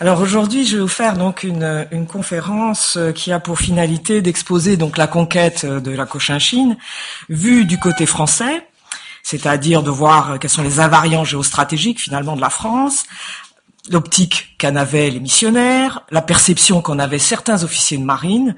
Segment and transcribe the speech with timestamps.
[0.00, 4.22] Alors aujourd'hui, je vais vous faire donc une, une, conférence euh, qui a pour finalité
[4.22, 6.76] d'exposer donc la conquête euh, de la Cochinchine
[7.28, 8.66] vue du côté français,
[9.22, 13.04] c'est-à-dire de voir euh, quels sont les invariants géostratégiques finalement de la France,
[13.88, 18.56] l'optique qu'en avaient les missionnaires, la perception qu'en avaient certains officiers de marine,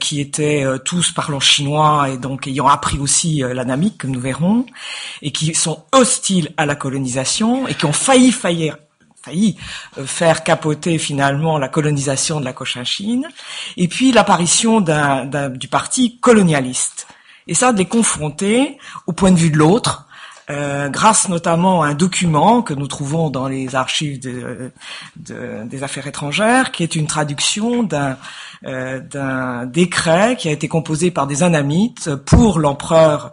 [0.00, 4.64] qui étaient tous parlant chinois et donc ayant appris aussi euh, l'anamique, comme nous verrons,
[5.20, 8.78] et qui sont hostiles à la colonisation et qui ont failli faillir
[9.28, 13.28] euh, faire capoter finalement la colonisation de la Cochinchine,
[13.76, 17.06] et puis l'apparition du parti colonialiste.
[17.48, 20.06] Et ça, de les confronter au point de vue de l'autre,
[20.48, 24.20] euh, grâce notamment à un document que nous trouvons dans les archives
[25.16, 28.16] des affaires étrangères, qui est une traduction d'un
[28.64, 33.32] euh, décret qui a été composé par des anamites pour l'empereur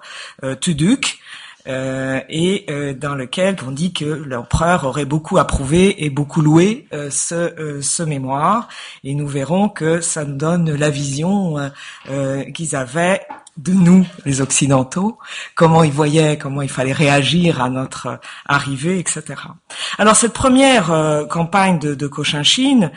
[0.60, 1.20] Tuduk,
[1.68, 6.88] euh, et euh, dans lequel on dit que l'empereur aurait beaucoup approuvé et beaucoup loué
[6.94, 8.68] euh, ce, ce mémoire.
[9.04, 11.72] Et nous verrons que ça nous donne la vision
[12.54, 13.22] qu'ils avaient
[13.58, 15.20] de nous, les Occidentaux,
[15.54, 19.24] comment ils voyaient, comment il fallait réagir à notre arrivée, etc.
[20.00, 22.92] Alors cette première euh, campagne de, de Cochinchine,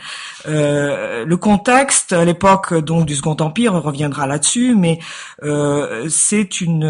[0.47, 4.99] euh, le contexte, à l'époque donc du Second Empire, on reviendra là-dessus, mais
[5.43, 6.87] euh, c'est une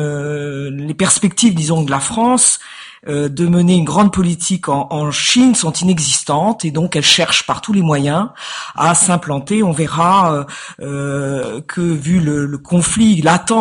[0.70, 2.60] les perspectives, disons, de la France
[3.08, 7.62] euh, de mener une grande politique en, Chine sont inexistantes et donc elle cherche par
[7.62, 8.30] tous les moyens
[8.76, 9.62] à s'implanter.
[9.62, 10.44] On verra euh,
[10.82, 13.52] euh, que vu le, conflit latent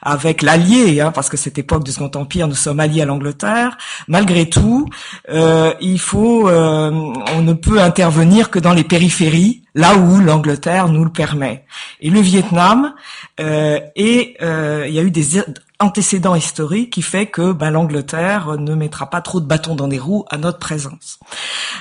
[0.00, 3.76] avec l'allié, hein, parce que cette époque du Second Empire, nous sommes alliés à l'Angleterre,
[4.08, 4.88] malgré tout,
[5.28, 11.12] il faut, on ne peut intervenir que dans les périphéries, là où l'Angleterre nous le
[11.12, 11.64] permet.
[12.00, 12.94] Et le Vietnam,
[13.38, 15.42] et il y a eu des
[15.82, 19.98] antécédent historique qui fait que ben, l'Angleterre ne mettra pas trop de bâtons dans les
[19.98, 21.18] roues à notre présence.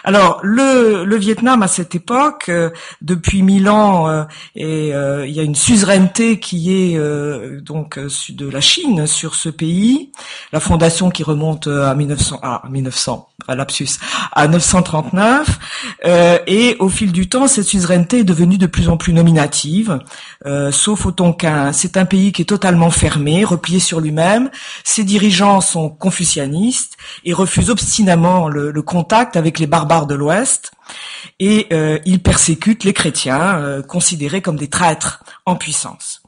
[0.03, 4.23] Alors le, le Vietnam à cette époque, euh, depuis mille ans, euh,
[4.59, 6.99] euh, il y a une suzeraineté qui est
[7.61, 10.11] donc de la Chine sur ce pays.
[10.51, 13.99] La fondation qui remonte à 1900, à 1900, à lapsus,
[14.31, 15.59] à 939,
[16.47, 19.99] et au fil du temps, cette est devenue de plus en plus nominative,
[20.71, 21.71] sauf au Tonkin.
[21.73, 24.49] C'est un pays qui est totalement fermé, replié sur lui-même.
[24.83, 30.71] Ses dirigeants sont confucianistes et refusent obstinément le, contact avec les barbares de l'Ouest.
[31.39, 36.21] Et euh, ils persécutent les chrétiens, euh, considérés comme des traîtres en puissance.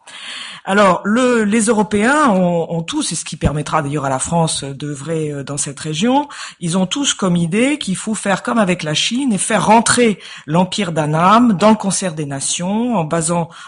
[0.65, 5.31] Alors, le, les Européens ont, tous, et ce qui permettra d'ailleurs à la France d'œuvrer
[5.31, 6.29] euh, dans cette région,
[6.61, 10.19] ils ont tous comme idée qu'il faut faire comme avec la Chine et faire rentrer
[10.45, 13.09] l'empire d'Annam dans le concert des nations en,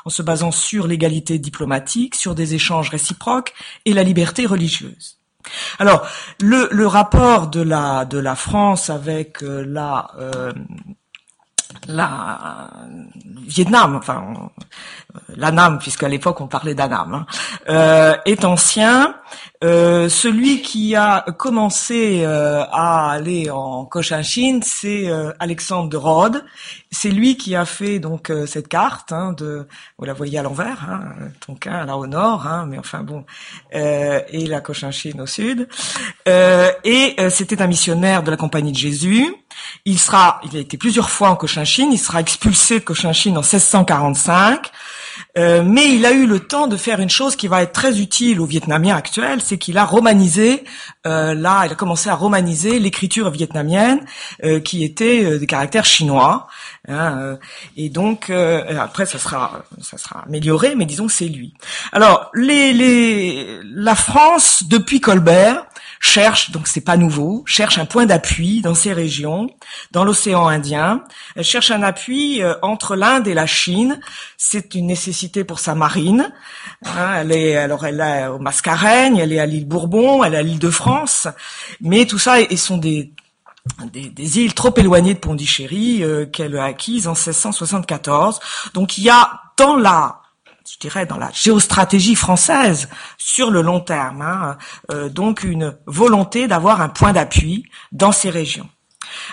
[0.07, 5.17] se basant sur l'égalité diplomatique, sur des échanges réciproques et la liberté religieuse.
[5.79, 6.07] Alors,
[6.39, 9.65] le, rapport de la, France avec euh.
[10.17, 10.53] Euh,
[11.87, 12.69] la
[13.47, 14.51] Vietnam, enfin
[15.35, 17.25] l'Anam, puisqu'à l'époque on parlait d'Anam, hein,
[17.69, 19.15] euh, est ancien.
[19.63, 25.09] Euh, celui qui a commencé euh, à aller en Cochinchine, c'est
[25.39, 26.43] Alexandre de Rhodes.
[26.91, 29.11] C'est lui qui a fait donc cette carte.
[29.11, 29.67] Hein, de,
[29.97, 31.01] vous la voyez à l'envers, hein,
[31.45, 33.25] Tonkin là au nord, hein, mais enfin bon,
[33.71, 35.67] et la Cochinchine au sud.
[36.27, 39.35] et c'était un missionnaire de la Compagnie de Jésus.
[39.85, 41.91] Il sera, il a été plusieurs fois en Cochinchine.
[41.91, 44.71] Il sera expulsé de Cochinchine en 1645.
[45.37, 47.99] Euh, mais il a eu le temps de faire une chose qui va être très
[47.99, 50.63] utile aux Vietnamiens actuels, c'est qu'il a romanisé,
[51.05, 54.01] euh, là, il a commencé à romaniser l'écriture vietnamienne
[54.43, 56.47] euh, qui était de caractère chinois.
[56.87, 57.37] Hein,
[57.75, 61.53] et donc après, ça sera, ça sera amélioré, mais disons c'est lui.
[61.91, 65.65] Alors, les, les, la France depuis Colbert
[65.99, 69.49] cherche, donc c'est pas nouveau, cherche un point d'appui dans ces régions,
[69.91, 71.03] dans l'océan Indien.
[71.35, 73.99] Elle cherche un appui euh, entre l'Inde et la Chine.
[74.37, 76.31] C'est une nécessité pour sa marine.
[76.85, 80.37] Hein, elle est, alors elle est au Mascareigne, elle est à l'île Bourbon, elle est
[80.37, 81.27] à l'île de France,
[81.81, 83.11] mais tout ça, et sont des
[83.91, 88.39] des, îles trop éloignées de Pondichéry euh, qu'elle a acquises en 1674.
[88.73, 90.21] Donc il y a dans la
[90.67, 94.23] je dirais, dans la géostratégie française sur le long terme.
[94.23, 94.57] Hein,
[94.91, 98.67] euh, donc une volonté d'avoir un point d'appui dans ces régions.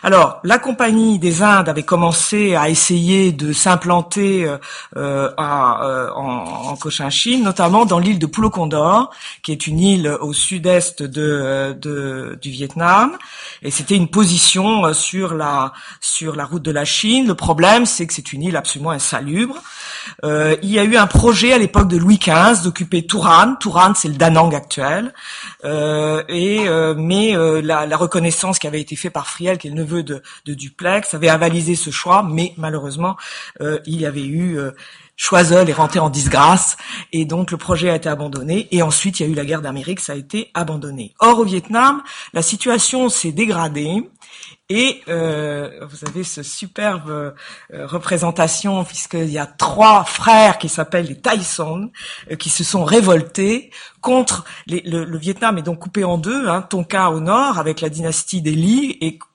[0.02, 4.58] Alors, la Compagnie des Indes avait commencé à essayer de s'implanter euh,
[4.96, 9.10] euh, euh en, Cochinchine, notamment dans l'île de Pulo Condor,
[9.42, 13.16] qui est une île au sud-est de, de, du Vietnam,
[13.62, 17.26] et c'était une position euh, sur la sur la route de la Chine.
[17.26, 19.56] Le problème, c'est que c'est une île absolument insalubre.
[20.24, 23.54] Euh, il y a eu un projet à l'époque de Louis XV d'occuper Touran.
[23.60, 25.12] Touran, c'est le Danang actuel,
[25.64, 30.22] et mais la, la, reconnaissance qui avait été faite par Friel, qui le neveu de,
[30.44, 33.16] de Duplex, avait avalisé ce choix, mais malheureusement,
[33.60, 34.58] il y avait eu
[35.16, 36.76] Choiseul est rentré en disgrâce
[37.12, 39.60] et donc le projet a été abandonné et ensuite il y a eu la guerre
[39.60, 41.14] d'Amérique, ça a été abandonné.
[41.20, 42.02] Or au Vietnam,
[42.32, 44.02] la situation s'est dégradée
[44.68, 47.32] et euh, vous avez ce superbe euh,
[47.86, 51.90] représentation puisqu'il y a trois frères qui s'appellent les Tyson
[52.30, 53.70] euh, qui se sont révoltés
[54.00, 57.90] contre les, le, Vietnam est donc coupé en deux, hein, Tonka au nord avec la
[57.90, 59.31] dynastie des Li et euh,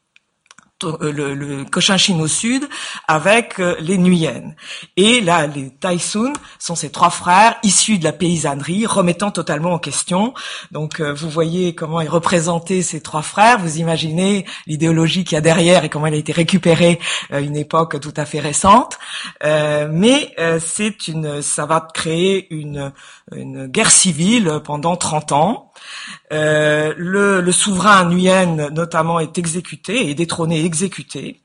[0.83, 2.67] le, le Cochinchine au sud
[3.07, 4.55] avec euh, les Nuyennes.
[4.95, 9.79] Et là, les Taisun sont ces trois frères issus de la paysannerie, remettant totalement en
[9.79, 10.33] question.
[10.71, 13.57] Donc, euh, vous voyez comment est représenté ces trois frères.
[13.57, 16.99] Vous imaginez l'idéologie qu'il y a derrière et comment elle a été récupérée
[17.31, 18.99] à une époque tout à fait récente.
[19.43, 22.91] mais c'est une, ça va créer une,
[23.35, 25.66] une guerre civile pendant 30 ans.
[26.31, 31.41] Euh, le, le, souverain nuyen notamment est exécuté, est détrôné, exécuté,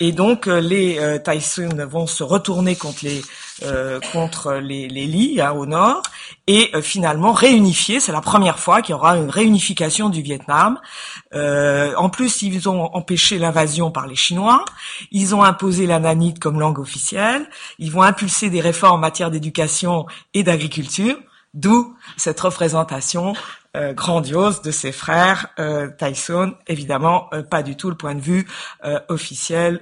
[0.00, 1.18] et donc euh, les euh,
[1.86, 3.22] vont se retourner contre les
[3.64, 6.02] euh, contre les, les Li hein, au nord
[6.46, 8.00] et euh, finalement réunifier.
[8.00, 10.80] C'est la première fois qu'il y aura une réunification du Vietnam.
[11.32, 14.64] en plus, ils ont empêché l'invasion par les Chinois.
[15.10, 17.48] Ils ont imposé la nanite comme langue officielle.
[17.78, 21.16] Ils vont impulser des réformes en matière d'éducation et d'agriculture.
[21.54, 23.34] D'où cette représentation
[23.76, 28.20] euh, grandiose de ses frères euh, Tyson, évidemment euh, pas du tout le point de
[28.20, 28.46] vue
[28.84, 29.80] euh, officiel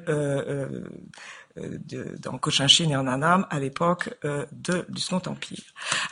[1.56, 5.58] de, dans Cochinchine et en Annam à l'époque euh, de, du Second Empire.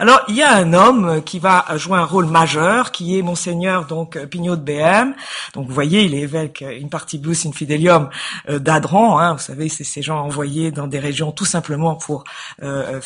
[0.00, 3.86] Alors il y a un homme qui va jouer un rôle majeur, qui est monseigneur
[3.86, 5.14] donc Pignot de BM.
[5.54, 8.10] Donc vous voyez, il est évêque une partie Blus Infidelium
[8.48, 9.20] euh, d'Adran.
[9.20, 12.24] Hein, vous savez, c'est ces gens envoyés dans des régions tout simplement pour
[12.62, 13.00] euh,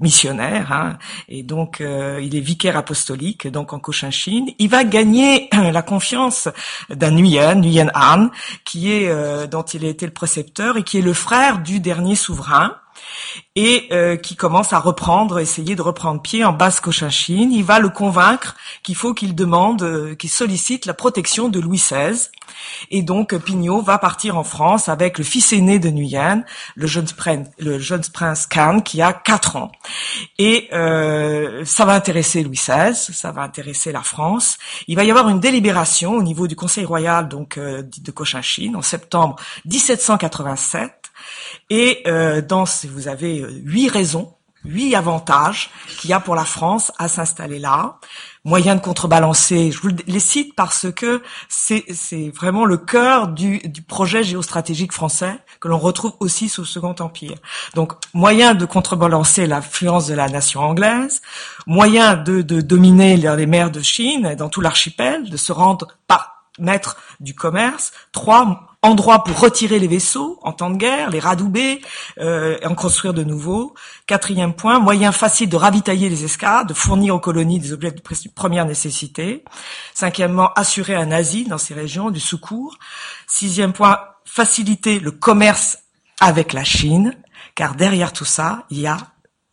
[0.00, 0.72] missionnaires.
[0.72, 0.98] Hein,
[1.28, 4.48] et donc il est vicaire apostolique donc en Cochinchine.
[4.58, 6.48] Il va gagner la confiance
[6.90, 8.30] d'un Nguyen, Nguyen Han,
[8.64, 12.16] qui est dont il a été le précepteur et qui est le frère du dernier
[12.16, 12.76] souverain
[13.54, 17.52] et euh, qui commence à reprendre, essayer de reprendre pied en basse Cochinchine.
[17.52, 21.78] Il va le convaincre qu'il faut qu'il demande, euh, qu'il sollicite la protection de Louis
[21.78, 22.28] XVI.
[22.90, 26.44] Et donc Pignot va partir en France avec le fils aîné de Nguyen,
[26.74, 29.70] le jeune prince, le jeune prince Khan, qui a quatre ans.
[30.38, 34.56] Et euh, ça va intéresser Louis XVI, ça va intéresser la France.
[34.88, 38.82] Il va y avoir une délibération au niveau du Conseil royal donc de Cochinchine en
[38.82, 39.36] septembre
[39.66, 41.07] 1787
[41.70, 44.34] et euh, dans, vous avez euh, huit raisons,
[44.64, 47.98] huit avantages qu'il y a pour la France à s'installer là.
[48.44, 51.84] Moyen de contrebalancer, je vous les cite parce que c'est
[52.34, 56.94] vraiment le cœur du, du, projet géostratégique français que l'on retrouve aussi sous le Second
[56.98, 57.36] Empire.
[57.74, 61.20] Donc, moyen de contrebalancer l'influence de la nation anglaise,
[61.66, 66.38] moyen de, de dominer les mers de Chine dans tout l'archipel, de se rendre par
[66.58, 67.92] maître du commerce.
[68.12, 71.80] Trois, endroit pour retirer les vaisseaux en temps de guerre, les radouber
[72.18, 73.74] euh, et en construire de nouveaux.
[74.06, 78.02] Quatrième point, moyen facile de ravitailler les escadres, de fournir aux colonies des objets de
[78.34, 79.44] première nécessité.
[79.94, 82.78] Cinquièmement, assurer un asile dans ces régions, du secours.
[83.26, 85.78] Sixième point, faciliter le commerce
[86.20, 87.16] avec la Chine,
[87.54, 88.98] car derrière tout ça, il y a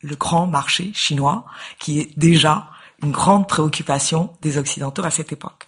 [0.01, 1.45] le grand marché chinois
[1.79, 2.69] qui est déjà
[3.03, 5.67] une grande préoccupation des Occidentaux à cette époque.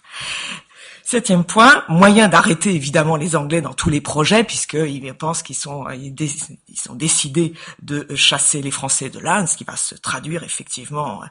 [1.10, 5.88] Septième point, moyen d'arrêter évidemment les Anglais dans tous les projets, puisqu'ils pensent qu'ils sont,
[5.88, 11.22] ils, sont décidés de chasser les Français de l'Inde, ce qui va se traduire effectivement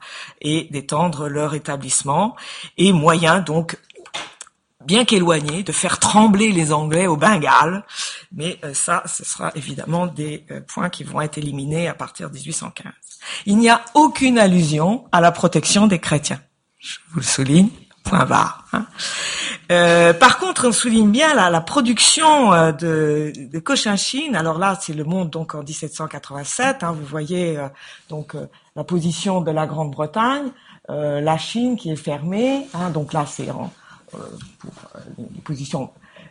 [0.41, 2.35] et d'étendre leur établissement.
[2.79, 3.77] Et moyen donc
[4.83, 7.85] bien qu'éloigné, de faire trembler les Anglais au Bengale.
[8.31, 12.31] Mais euh, ça, ce sera évidemment des euh, points qui vont être éliminés à partir
[12.31, 12.91] de 1815.
[13.45, 16.41] Il n'y a aucune allusion à la protection des chrétiens.
[16.79, 17.69] Je vous le souligne,
[18.13, 18.85] Hein.
[19.71, 24.35] Euh, par contre, on souligne bien la, production euh, de, de, Cochinchine.
[24.35, 26.83] Alors là, c'est le monde donc en 1787.
[26.83, 27.67] Hein, vous voyez euh,
[28.09, 28.35] donc
[28.75, 30.51] la position de la Grande-Bretagne,
[30.89, 32.67] la Chine qui est fermée.
[32.73, 33.47] Hein, donc là, c'est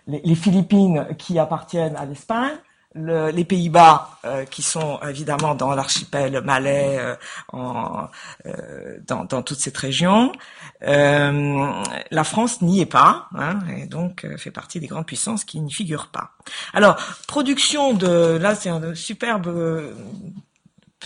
[0.06, 2.56] les, Philippines qui appartiennent à l'Espagne
[2.97, 7.15] le, les Pays-Bas, euh, qui sont évidemment dans l'archipel malais, euh,
[7.53, 8.09] en,
[8.47, 10.33] euh, dans, dans, toute cette région.
[10.81, 15.73] la France n'y est pas, hein, et donc fait partie des grandes puissances qui n'y
[15.73, 16.33] figurent pas.
[16.73, 16.97] Alors,
[17.29, 19.95] production de, là c'est un superbe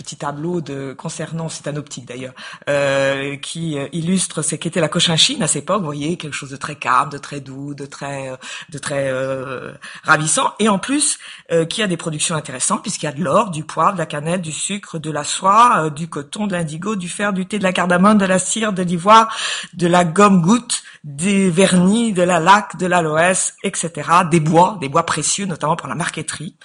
[0.01, 2.33] petit tableau de concernant, c'est un optique d'ailleurs,
[2.69, 5.79] euh, qui euh, illustre ce qu'était la Cochinchine à cette époque.
[5.79, 8.35] Vous voyez quelque chose de très calme, de très doux, de très, euh,
[8.69, 11.17] de très euh, ravissant, et en plus
[11.69, 14.41] qui a des productions intéressantes puisqu'il y a de l'or, du poivre, de la cannelle,
[14.41, 17.73] du sucre, de la soie, du coton, de l'indigo, du fer, du thé, de la
[17.73, 19.35] cardamome, de la cire, de l'ivoire,
[19.73, 24.09] de la gomme goutte, des vernis, de la laque, de l'aloès, etc.
[24.29, 26.55] Des bois, des bois précieux, notamment pour la marqueterie.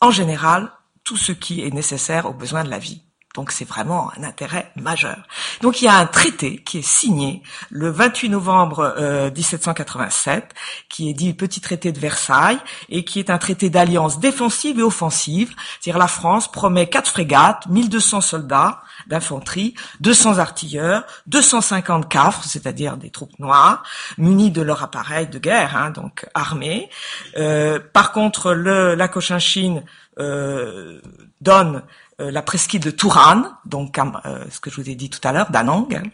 [0.00, 0.70] En général,
[1.04, 3.02] tout ce qui est nécessaire aux besoins de la vie.
[3.34, 5.16] Donc c'est vraiment un intérêt majeur.
[5.62, 8.94] Donc il y a un traité qui est signé le 28 novembre
[9.34, 10.46] 1787, euh,
[10.90, 12.58] qui est dit petit traité de Versailles,
[12.90, 15.54] et qui est un traité d'alliance défensive et offensive.
[15.80, 23.10] C'est-à-dire la France promet quatre frégates, 1200 soldats d'infanterie, 200 artilleurs, 250 cafres, c'est-à-dire des
[23.10, 23.82] troupes noires,
[24.18, 26.90] munis de leur appareil de guerre, hein, donc armés.
[27.36, 29.82] Euh, par contre, le, la Cochinchine
[30.18, 31.00] euh,
[31.40, 31.82] donne
[32.18, 35.50] la presqu'île de Touran, donc euh, ce que je vous ai dit tout à l'heure,
[35.50, 36.10] Danang,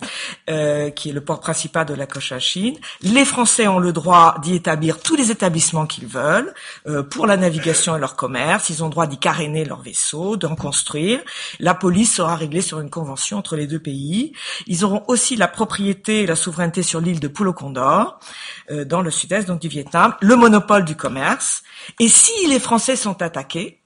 [0.49, 2.77] euh, qui est le port principal de la Cochinchine.
[3.03, 6.55] Les Français ont le droit d'y établir tous les établissements qu'ils veulent
[7.11, 8.71] pour la navigation et leur commerce.
[8.71, 11.21] Ils ont le droit d'y caréner leurs vaisseaux, d'en construire.
[11.59, 14.33] La police sera réglée sur une convention entre les deux pays.
[14.67, 18.19] Ils auront aussi la propriété et la souveraineté sur l'île de Pulo Condor,
[18.87, 21.63] dans le sud-est donc du Vietnam, le monopole du commerce.
[22.01, 23.81] Et si les Français sont attaqués,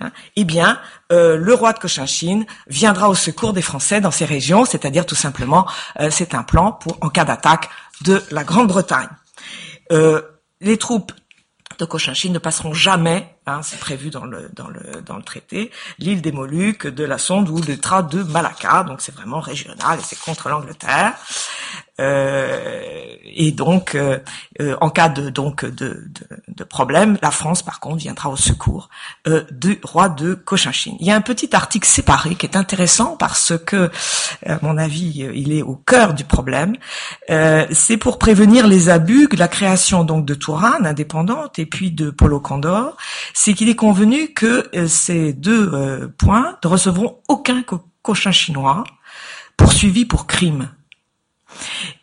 [0.00, 0.80] Hein, eh bien,
[1.12, 5.14] euh, le roi de Cochinchine viendra au secours des Français dans ces régions, c'est-à-dire tout
[5.14, 5.66] simplement,
[6.00, 7.68] euh, c'est un plan pour en cas d'attaque
[8.02, 9.08] de la Grande-Bretagne.
[9.92, 10.22] Euh,
[10.60, 11.12] les troupes
[11.78, 15.70] de Cochinchine ne passeront jamais, hein, c'est prévu dans le, dans le, dans le traité,
[15.98, 19.98] l'île des Moluques, de la Sonde ou le Trat de Malacca, donc c'est vraiment régional
[19.98, 21.14] et c'est contre l'Angleterre.
[22.00, 24.18] Euh, et donc, euh,
[24.60, 26.08] euh, en cas de donc de,
[26.48, 28.88] de, problème, la France, par contre, viendra au secours
[29.50, 30.96] du roi de Cochinchine.
[31.00, 33.90] Il y a un petit article séparé qui est intéressant parce que,
[34.46, 36.76] à mon avis, il est au cœur du problème.
[37.28, 42.40] C'est pour prévenir les abus, la création donc de Touraine indépendante et puis de Polo
[42.40, 42.96] Condor,
[43.34, 47.64] c'est qu'il est convenu que ces deux points ne recevront aucun
[48.02, 48.84] cochin chinois
[49.56, 50.70] poursuivi pour crime.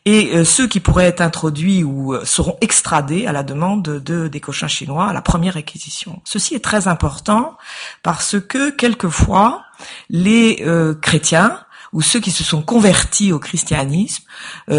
[0.06, 4.28] Et euh, ceux qui pourraient être introduits ou euh, seront extradés à la demande de,
[4.28, 6.22] des cochins chinois à la première réquisition.
[6.24, 7.58] Ceci est très important
[8.04, 9.64] parce que quelquefois
[10.10, 11.60] les euh, chrétiens
[11.94, 14.24] ou ceux qui se sont convertis au christianisme,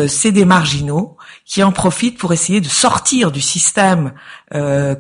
[0.08, 1.16] c'est des marginaux
[1.48, 4.12] qui en profitent pour essayer de sortir du système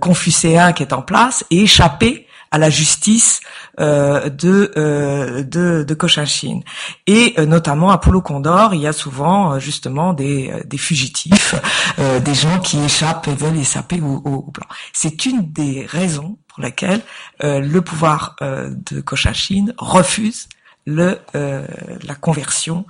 [0.00, 3.40] confucéen qui est en place et échapper à la justice
[3.80, 6.62] euh, de, euh, de, de Cochinchine.
[7.06, 11.54] Et euh, notamment à Polo Condor, il y a souvent justement des, des fugitifs,
[11.98, 14.66] des gens qui échappent et veulent échapper au, au, plan.
[14.92, 17.02] C'est une des raisons pour lesquelles
[17.40, 20.48] le pouvoir de Cochinchine refuse
[20.88, 22.86] le, la conversion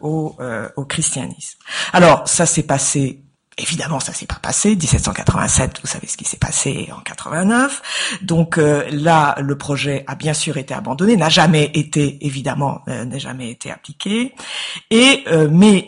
[0.00, 0.36] au,
[0.76, 1.58] au christianisme.
[1.92, 3.22] Alors ça s'est passé
[3.60, 4.76] Évidemment, ça s'est pas passé.
[4.76, 8.20] 1787, vous savez ce qui s'est passé en 89.
[8.22, 13.04] Donc euh, là, le projet a bien sûr été abandonné, n'a jamais été, évidemment, euh,
[13.04, 14.32] n'a jamais été appliqué.
[14.90, 15.86] Et euh, mais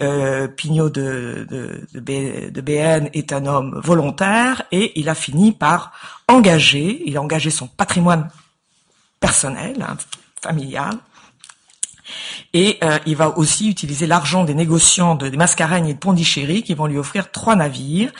[0.56, 5.92] Pignot de, de, de, BN est un homme volontaire et il a fini par
[6.26, 8.28] engager, il a engagé son patrimoine
[9.20, 9.96] personnel, hein,
[10.42, 10.98] familial,
[12.52, 16.62] et euh, il va aussi utiliser l'argent des négociants de, des Mascareignes et de Pondichéry
[16.62, 18.12] qui vont lui offrir trois navires.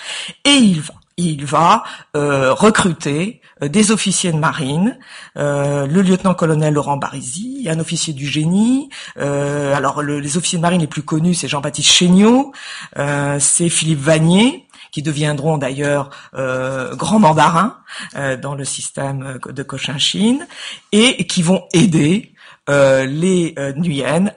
[0.45, 1.83] Et il va, il va
[2.17, 4.99] euh, recruter euh, des officiers de marine,
[5.37, 8.89] le lieutenant-colonel Laurent Barisi, un officier du génie.
[9.17, 12.53] alors les officiers de marine les plus connus, c'est Jean-Baptiste Chéniaud,
[13.39, 17.77] c'est Philippe Vanier qui deviendront d'ailleurs euh, grands mandarins
[18.43, 20.47] dans le système de Cochinchine
[20.91, 22.30] et qui vont aider
[22.71, 23.73] euh, les euh,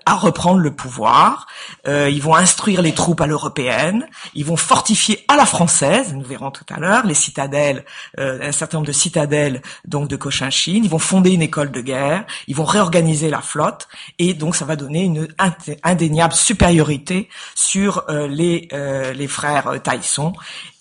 [0.08, 1.46] à reprendre le pouvoir.
[1.88, 4.08] Euh, ils vont instruire les troupes à l'européenne.
[4.34, 6.14] Ils vont fortifier à la française.
[6.14, 7.86] Nous verrons tout à l'heure les citadelles,
[8.18, 10.84] un certain nombre de citadelles donc de Cochinchine.
[10.84, 12.26] Ils vont fonder une école de guerre.
[12.48, 13.88] Ils vont réorganiser la flotte
[14.18, 15.28] et donc ça va donner une
[15.84, 18.68] indéniable supériorité sur les
[19.16, 20.34] les frères Taïson.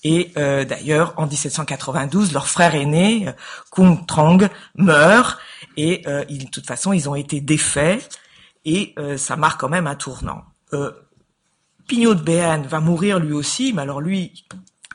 [0.04, 3.26] Et d'ailleurs, en 1792, leur frère aîné,
[3.71, 5.38] Kung Trong, meurt
[5.76, 8.08] et euh, de toute façon, ils ont été défaits
[8.64, 10.42] et euh, ça marque quand même un tournant.
[10.72, 10.92] Euh,
[11.88, 14.32] Pignot de Béarn va mourir lui aussi, mais alors lui,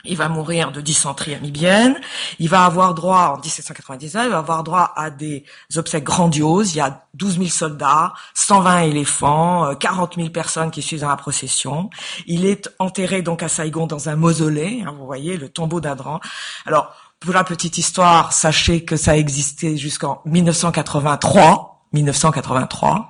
[0.05, 1.99] il va mourir de dysenterie amibienne.
[2.39, 5.43] Il va avoir droit, en 1799, il va avoir droit à des
[5.75, 6.73] obsèques grandioses.
[6.73, 11.17] Il y a 12 000 soldats, 120 éléphants, 40 000 personnes qui suivent dans la
[11.17, 11.89] procession.
[12.25, 14.83] Il est enterré donc à Saigon dans un mausolée.
[14.85, 16.21] Hein, vous voyez, le tombeau d'Adran.
[16.65, 21.73] Alors, pour la petite histoire, sachez que ça a existé jusqu'en 1983.
[21.93, 23.07] 1983,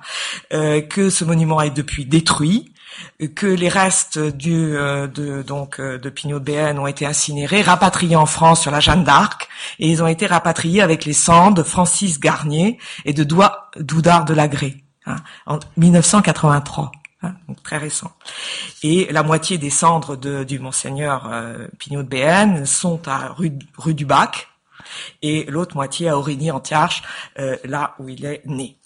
[0.50, 2.72] que ce monument est depuis détruit,
[3.34, 8.62] que les restes du de donc de Pignot de ont été incinérés, rapatriés en France
[8.62, 9.48] sur la Jeanne d'Arc,
[9.78, 14.34] et ils ont été rapatriés avec les cendres de Francis Garnier et de Doudard de
[14.34, 16.92] Lagré hein, en 1983.
[17.22, 18.12] Hein, donc très récent.
[18.84, 23.58] Et la moitié des cendres de, du monseigneur euh, Pignot de BN sont à rue,
[23.76, 24.48] rue du Bac
[25.22, 27.02] et l'autre moitié à Aurigny-en-Tiarche,
[27.38, 28.76] euh, là où il est né.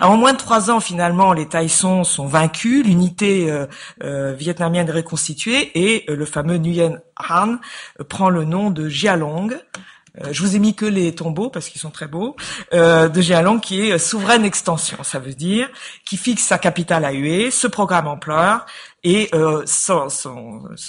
[0.00, 3.66] en moins de trois ans, finalement, les Taïsons sont vaincus, l'unité euh,
[4.02, 7.58] euh, vietnamienne est reconstituée et le fameux Nguyen Han
[8.08, 9.56] prend le nom de Jialong,
[10.22, 12.36] euh, je vous ai mis que les tombeaux parce qu'ils sont très beaux,
[12.72, 15.68] euh, de Jialong qui est souveraine extension, ça veut dire
[16.04, 18.66] qui fixe sa capitale à Hue, ce programme ampleur
[19.06, 19.64] et euh,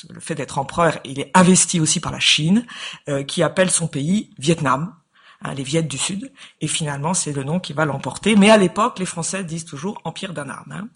[0.09, 2.65] le fait d'être empereur, il est investi aussi par la Chine,
[3.09, 4.95] euh, qui appelle son pays Vietnam,
[5.43, 8.35] Hein, les Viettes du Sud, et finalement c'est le nom qui va l'emporter.
[8.35, 10.71] Mais à l'époque, les Français disent toujours Empire d'Anarme.
[10.71, 10.87] Hein.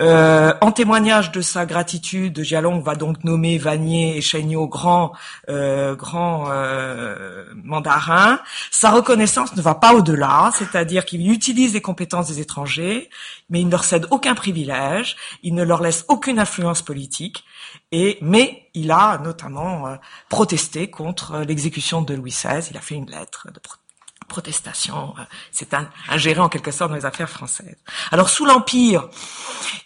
[0.00, 5.12] Euh, en témoignage de sa gratitude, Jialong va donc nommer Vanier et Chéniaud grand,
[5.48, 8.40] euh, grand euh, mandarin.
[8.72, 13.08] Sa reconnaissance ne va pas au-delà, c'est-à-dire qu'il utilise les compétences des étrangers,
[13.48, 17.44] mais il ne leur cède aucun privilège, il ne leur laisse aucune influence politique,
[17.92, 19.96] et mais il a notamment euh,
[20.28, 22.68] protesté contre euh, l'exécution de Louis XVI.
[22.70, 23.87] Il a fait une lettre de protestation.
[24.36, 27.76] Euh, c'est un, un géré en quelque sorte dans les affaires françaises.
[28.12, 29.08] Alors sous l'Empire,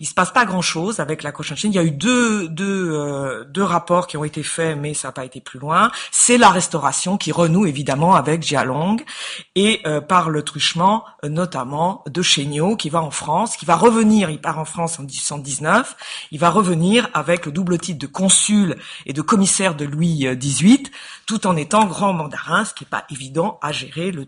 [0.01, 1.73] il se passe pas grand-chose avec la Cochinchine.
[1.73, 5.09] Il y a eu deux, deux, euh, deux rapports qui ont été faits, mais ça
[5.09, 5.91] n'a pas été plus loin.
[6.11, 9.03] C'est la Restauration qui renoue évidemment avec Jialong
[9.55, 14.31] et euh, par le truchement notamment de Chéniaud qui va en France, qui va revenir.
[14.31, 15.97] Il part en France en 1819.
[16.33, 20.83] Il va revenir avec le double titre de consul et de commissaire de Louis XVIII,
[21.27, 24.27] tout en étant grand mandarin, ce qui n'est pas évident à gérer le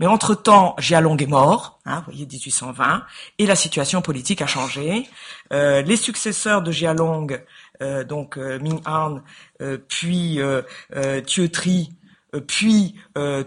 [0.00, 3.04] Mais entre-temps, Jialong est mort, hein, vous voyez, 1820,
[3.38, 5.08] et la situation politique a changé.
[5.52, 7.40] Euh, les successeurs de Jialong,
[7.82, 9.20] euh, donc euh, Ming Han,
[9.60, 10.62] euh, puis euh,
[11.52, 11.92] Tri,
[12.46, 12.94] puis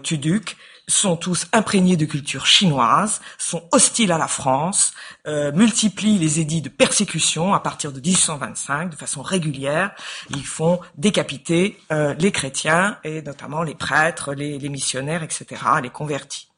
[0.02, 0.56] Tuduc,
[0.88, 4.92] sont tous imprégnés de culture chinoise, sont hostiles à la France,
[5.26, 9.90] euh, multiplient les édits de persécution à partir de 1825 de façon régulière.
[10.30, 16.48] Ils font décapiter euh, les chrétiens et notamment les prêtres, les, missionnaires, etc., les convertis.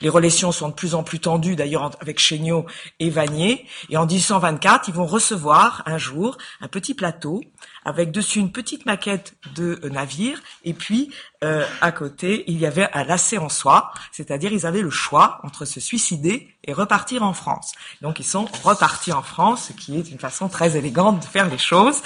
[0.00, 2.66] Les relations sont de plus en plus tendues, d'ailleurs avec Chéniaud
[2.98, 3.66] et Vanier.
[3.90, 7.42] Et en 1824, ils vont recevoir un jour un petit plateau
[7.86, 11.10] avec dessus une petite maquette de navire, et puis
[11.44, 15.38] euh, à côté, il y avait un lacet en soie, c'est-à-dire ils avaient le choix
[15.44, 17.72] entre se suicider et repartir en France.
[18.02, 21.48] Donc ils sont repartis en France, ce qui est une façon très élégante de faire
[21.48, 22.02] les choses,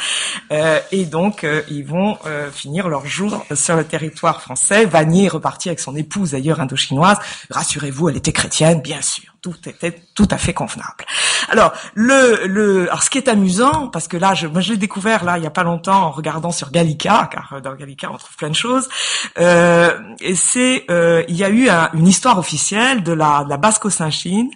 [0.53, 4.85] euh, et donc euh, ils vont euh, finir leur jour sur le territoire français.
[4.85, 7.19] Vanier est reparti avec son épouse d'ailleurs indochinoise.
[7.51, 11.05] Rassurez-vous, elle était chrétienne, bien sûr tout était tout à fait convenable.
[11.49, 14.77] Alors le le alors ce qui est amusant parce que là je moi je l'ai
[14.77, 18.11] découvert là il y a pas longtemps en regardant sur Gallica car euh, dans Gallica
[18.13, 18.89] on trouve plein de choses
[19.39, 23.57] euh, et c'est euh, il y a eu une histoire officielle de la de la
[23.57, 24.51] Basco-Saint-Chine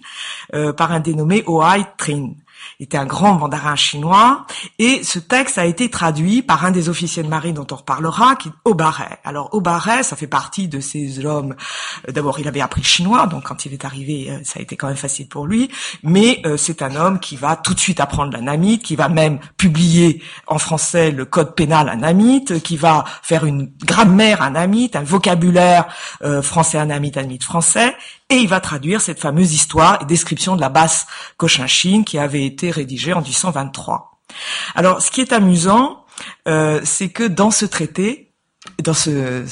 [0.53, 2.33] euh, par un dénommé Oai Trin
[2.79, 4.45] était un grand mandarin chinois,
[4.79, 8.35] et ce texte a été traduit par un des officiers de marine dont on reparlera,
[8.35, 9.19] qui est Aubaret.
[9.23, 11.55] Alors Aubaret, ça fait partie de ces hommes.
[12.07, 14.61] Euh, d'abord, il avait appris le chinois, donc quand il est arrivé, euh, ça a
[14.61, 15.69] été quand même facile pour lui.
[16.03, 19.09] Mais euh, c'est un homme qui va tout de suite apprendre la namite, qui va
[19.09, 25.03] même publier en français le code pénal anamite, qui va faire une grammaire anamite, un
[25.03, 25.87] vocabulaire
[26.41, 27.95] français anamite, anamite français,
[28.35, 32.45] et il va traduire cette fameuse histoire et description de la basse Cochinchine qui avait
[32.45, 34.19] été rédigée en 1823.
[34.75, 36.05] Alors, ce qui est amusant,
[36.47, 38.33] euh, c'est que dans ce traité,
[38.83, 39.45] dans ce,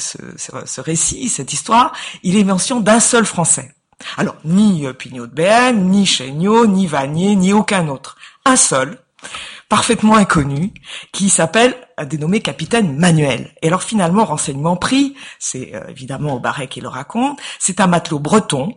[0.82, 1.94] récit, cette histoire,
[2.24, 3.74] il est mention d'un seul Français.
[4.18, 8.18] Alors, ni Pignot de Béarn, ni Chéniaud, ni Vanier, ni aucun autre.
[8.44, 9.00] Un seul,
[9.70, 10.74] parfaitement inconnu
[11.12, 13.54] qui s'appelle dénommé capitaine Manuel.
[13.62, 18.20] Et alors finalement, renseignement pris, c'est euh, évidemment Aubaret qui le raconte, c'est un matelot
[18.20, 18.74] breton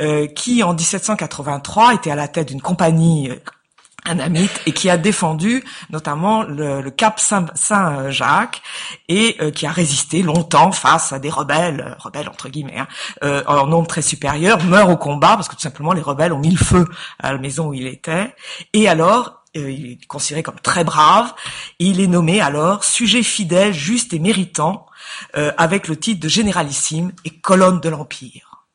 [0.00, 3.36] euh, qui en 1783 était à la tête d'une compagnie euh,
[4.04, 8.62] anamite et qui a défendu notamment le, cap Saint-Jacques
[9.08, 13.88] et qui a résisté longtemps face à des rebelles, rebelles entre guillemets, hein, en nombre
[13.88, 16.86] très supérieur, meurt au combat parce que tout simplement les rebelles ont mis le feu
[17.18, 18.34] à la maison où il était.
[18.72, 21.34] Et alors euh, il est considéré comme très brave,
[21.78, 24.86] il est nommé alors sujet fidèle, juste et méritant,
[25.36, 28.66] euh, avec le titre de généralissime et colonne de l'Empire.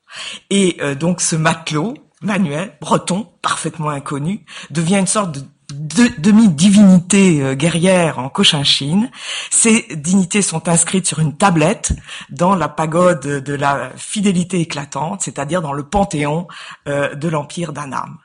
[0.50, 5.38] Et euh, donc ce matelot, Manuel, breton, parfaitement inconnu, devient une sorte
[5.72, 9.12] de demi-divinités euh, guerrières en Cochinchine.
[9.50, 11.94] Ces dignités sont inscrites sur une tablette
[12.30, 16.48] dans la pagode de la fidélité éclatante, c'est-à-dire dans le panthéon
[16.86, 18.18] de l'empire d'Annam.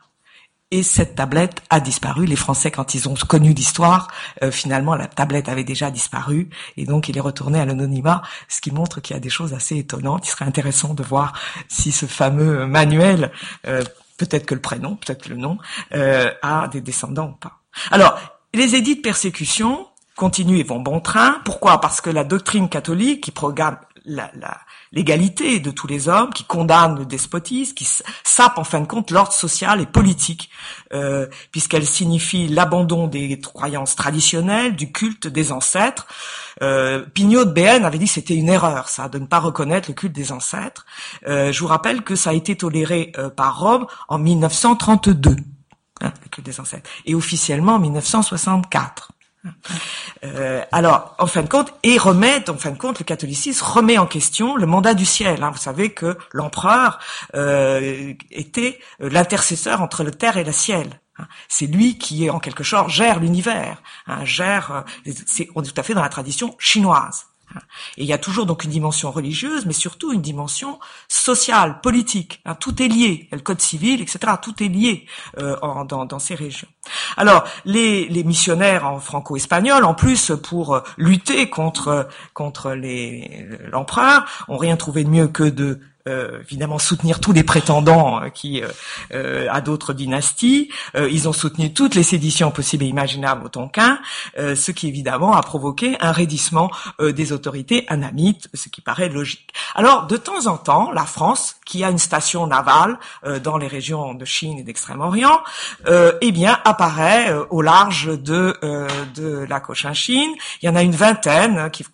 [0.72, 2.26] Et cette tablette a disparu.
[2.26, 4.08] Les Français, quand ils ont connu l'histoire,
[4.42, 6.48] euh, finalement, la tablette avait déjà disparu.
[6.76, 9.52] Et donc, il est retourné à l'anonymat, ce qui montre qu'il y a des choses
[9.52, 10.26] assez étonnantes.
[10.26, 11.32] Il serait intéressant de voir
[11.68, 15.58] si ce fameux manuel, peut-être que le prénom, peut-être que le nom,
[15.90, 17.60] a des descendants ou pas.
[17.90, 18.18] Alors,
[18.54, 21.40] les édits de persécution continuent et vont bon train.
[21.44, 21.80] Pourquoi?
[21.80, 23.78] Parce que la doctrine catholique qui programme
[24.92, 27.86] l'égalité de tous les hommes, qui condamne le despotisme, qui
[28.24, 30.50] sape en fin de compte l'ordre social et politique,
[30.92, 36.06] euh, puisqu'elle signifie l'abandon des croyances traditionnelles, du culte des ancêtres.
[36.62, 39.88] Euh, Pignot de BN avait dit que c'était une erreur, ça, de ne pas reconnaître
[39.88, 40.86] le culte des ancêtres.
[41.28, 45.36] Euh, je vous rappelle que ça a été toléré par Rome en 1932
[46.00, 49.12] hein, le des ancêtres, et officiellement en 1964.
[50.22, 53.96] Euh, alors, en fin de compte, et remet, en fin de compte, le catholicisme remet
[53.96, 55.42] en question le mandat du ciel.
[55.42, 55.50] Hein.
[55.50, 56.98] Vous savez que l'empereur
[57.34, 61.00] euh, était l'intercesseur entre le terre et le ciel.
[61.18, 61.26] Hein.
[61.48, 64.84] C'est lui qui, en quelque sorte, gère l'univers, hein, gère.
[65.06, 67.26] Euh, c'est, on est tout à fait dans la tradition chinoise.
[67.96, 72.40] Et il y a toujours donc une dimension religieuse, mais surtout une dimension sociale, politique.
[72.44, 74.34] Hein, tout est lié, le code civil, etc.
[74.40, 75.06] Tout est lié
[75.38, 76.68] euh, dans, ces régions.
[77.16, 82.74] Alors, les, missionnaires en franco-espagnol, en plus, pour euh, lutter contre contre
[83.72, 88.28] l'empereur, ont rien trouvé de mieux que de euh, évidemment soutenir tous les prétendants euh,
[88.30, 88.62] qui
[89.12, 90.70] euh, à d'autres dynasties.
[90.94, 93.98] ils ont soutenu toutes les séditions possibles et imaginables au Tonkin,
[94.36, 99.52] ce qui évidemment a provoqué un raidissement des autorités anamites, ce qui paraît logique.
[99.74, 102.98] Alors de temps en temps, la France, qui a une station navale
[103.42, 105.40] dans les régions de Chine et d'Extrême-Orient,
[105.88, 108.56] eh bien apparaît au large de
[109.14, 110.32] de la Cochinchine.
[110.62, 111.84] Il y en a une vingtaine qui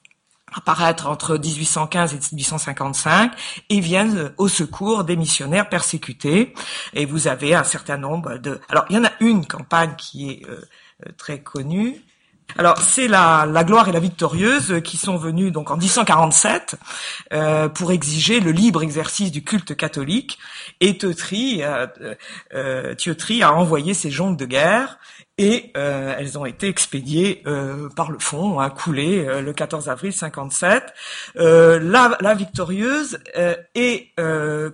[0.57, 3.33] apparaître entre 1815 et 1855
[3.69, 6.55] et viennent au secours des missionnaires persécutés.
[6.95, 8.61] Et vous avez un certain nombre de...
[8.69, 10.61] Alors, il y en a une campagne qui est euh,
[11.07, 12.03] euh, très connue.
[12.59, 16.77] Alors, c'est la, la, gloire et la victorieuse qui sont venus donc en 1847
[17.33, 20.39] euh, pour exiger le libre exercice du culte catholique.
[20.81, 24.99] Et Teutry, a envoyé ses jonques de guerre
[25.39, 29.91] et euh, elles ont été expédiées euh, par le fond, hein, coulées euh, le 14
[29.91, 30.95] avril 57.
[31.35, 33.19] La, la, victorieuse
[33.75, 34.15] est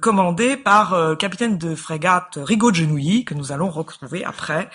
[0.00, 4.68] commandée par capitaine de frégate Rigaud Genouilly, que nous allons retrouver après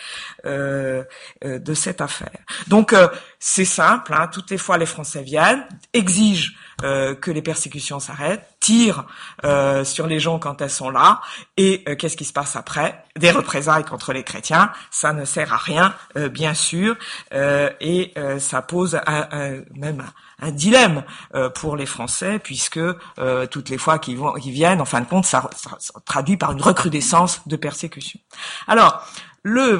[0.45, 2.39] de cette affaire.
[2.67, 2.95] Donc
[3.39, 8.47] c'est simple, hein, toutes les fois les Français viennent, exigent euh, que les persécutions s'arrêtent,
[8.59, 9.05] tirent
[9.43, 11.21] euh, sur les gens quand elles sont là,
[11.57, 13.03] et euh, qu'est-ce qui se passe après?
[13.17, 15.95] Des représailles contre les chrétiens, ça ne sert à rien,
[16.29, 16.95] bien sûr,
[17.31, 20.03] et ça pose un, même
[20.39, 21.03] un dilemme
[21.55, 22.79] pour les Français puisque
[23.49, 26.51] toutes les fois qu'ils qu'ils viennent, en fin de compte, ça, ça, ça, traduit par
[26.51, 28.19] une recrudescence de persécution.
[28.67, 29.03] Alors
[29.41, 29.79] le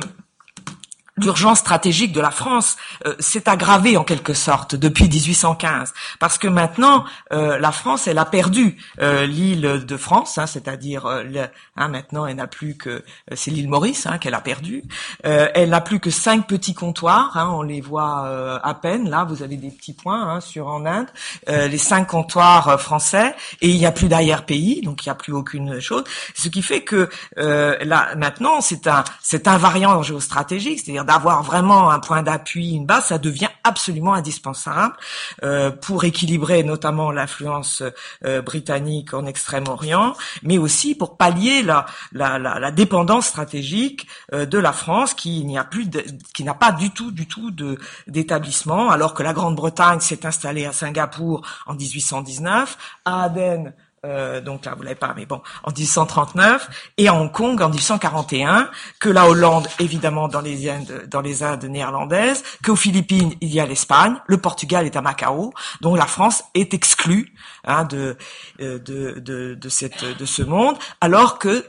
[1.18, 6.48] l'urgence stratégique de la France euh, s'est aggravée en quelque sorte depuis 1815 parce que
[6.48, 12.26] maintenant euh, la France elle a perdu euh, l'île de France hein, c'est-à-dire hein, maintenant
[12.26, 13.04] elle n'a plus que
[13.34, 14.84] c'est l'île Maurice hein, qu'elle a perdu.
[15.24, 19.44] Elle n'a plus que cinq petits comptoirs hein, on les voit à peine là vous
[19.44, 21.08] avez des petits points hein, sur en Inde
[21.48, 25.16] les cinq comptoirs français et il n'y a plus d'arrière pays donc il n'y a
[25.16, 26.04] plus aucune chose.
[26.36, 31.90] Ce qui fait que là maintenant c'est un c'est un variant géostratégique c'est-à-dire d'avoir vraiment
[31.90, 34.94] un point d'appui, une base, ça devient absolument indispensable
[35.42, 37.82] euh, pour équilibrer notamment l'influence
[38.26, 44.74] euh, britannique en Extrême-Orient, mais aussi pour pallier la, la, dépendance stratégique euh, de la
[44.74, 45.90] France qui n'y a plus,
[46.34, 50.66] qui n'a pas du tout, du tout de d'établissement, alors que la Grande-Bretagne s'est installée
[50.66, 53.74] à Singapour en 1819, à Aden
[54.08, 57.70] euh, donc là vous l'avez pas, mais bon, en 1839 et à Hong Kong en
[57.70, 63.54] 1841, que la Hollande évidemment dans les Indes, dans les Indes néerlandaises, qu'aux Philippines il
[63.54, 67.34] y a l'Espagne, le Portugal est à Macao, donc la France est exclue
[67.66, 68.18] hein, de,
[68.62, 71.66] euh, de, de, de, cette, de ce monde, alors que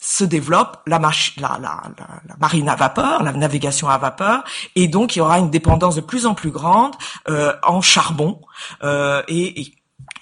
[0.00, 4.42] se développe la, la, la, la, marine à vapeur, la navigation à vapeur,
[4.74, 6.94] et donc il y aura une dépendance de plus en plus grande
[7.28, 8.40] euh, en charbon
[8.82, 9.74] euh, et, et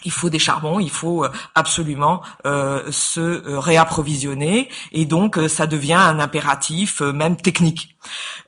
[0.04, 5.66] il faut des charbons, il faut euh, absolument euh, se euh, réapprovisionner et donc ça
[5.66, 7.96] devient un impératif même technique.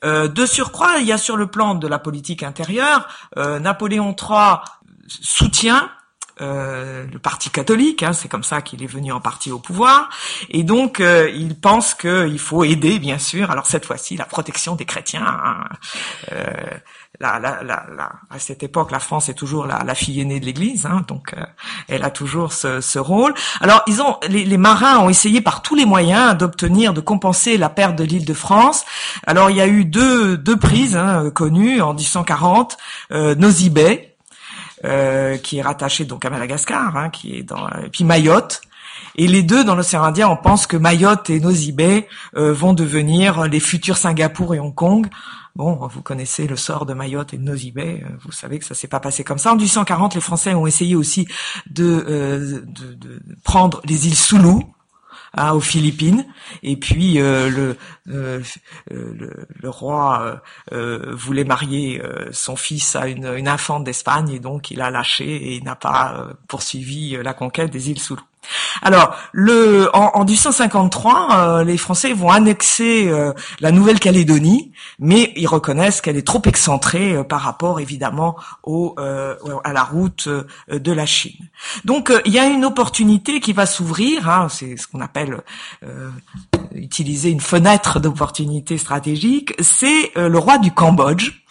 [0.02, 4.58] de surcroît, il y a sur le plan de la politique intérieure, Napoléon III
[5.06, 5.90] soutient
[6.38, 10.08] le parti catholique, hein, c'est comme ça qu'il est venu en partie au pouvoir,
[10.48, 14.86] et donc il pense qu'il faut aider, bien sûr, alors cette fois-ci, la protection des
[14.86, 15.26] chrétiens.
[15.26, 15.64] Hein,
[17.20, 20.86] la, la, la, à cette époque, la France est toujours la, fille aînée de l'Église,
[20.86, 21.44] hein, donc euh,
[21.88, 23.34] elle a toujours ce, ce, rôle.
[23.60, 27.58] Alors, ils ont, les, les, marins ont essayé par tous les moyens d'obtenir, de compenser
[27.58, 28.86] la perte de l'île de France.
[29.26, 32.78] Alors, il y a eu deux, deux prises hein, connues en 1840,
[33.12, 34.16] euh, Nosy Bay,
[34.84, 38.62] euh, qui est rattaché donc à Madagascar, hein, qui est dans, et puis Mayotte.
[39.16, 42.72] Et les deux dans l'océan Indien, on pense que Mayotte et Nosy Bay euh, vont
[42.72, 45.08] devenir les futurs Singapour et Hong Kong.
[45.56, 48.64] Bon, vous connaissez le sort de Mayotte et de Nosy Bay, euh, vous savez que
[48.64, 49.52] ça s'est pas passé comme ça.
[49.52, 51.26] En 1840, les Français ont essayé aussi
[51.68, 54.64] de, euh, de, de prendre les îles Sulu,
[55.34, 56.26] Hein, aux Philippines.
[56.64, 57.76] Et puis euh, le,
[58.08, 58.42] euh,
[58.90, 64.72] le, le, roi euh, voulait marier son fils à une, une infante d'Espagne et donc
[64.72, 68.20] il a lâché et il n'a pas poursuivi la conquête des îles Sulu.
[68.82, 73.10] Alors, le, en, en 1853, les Français vont annexer
[73.60, 79.82] la Nouvelle-Calédonie, mais ils reconnaissent qu'elle est trop excentrée par rapport, évidemment, au, à la
[79.82, 80.28] route
[80.68, 81.48] de la Chine.
[81.84, 85.42] Donc, il y a une opportunité qui va s'ouvrir, hein, c'est ce qu'on appelle
[85.82, 86.10] euh,
[86.74, 91.42] utiliser une fenêtre d'opportunité stratégique, c'est euh, le roi du Cambodge,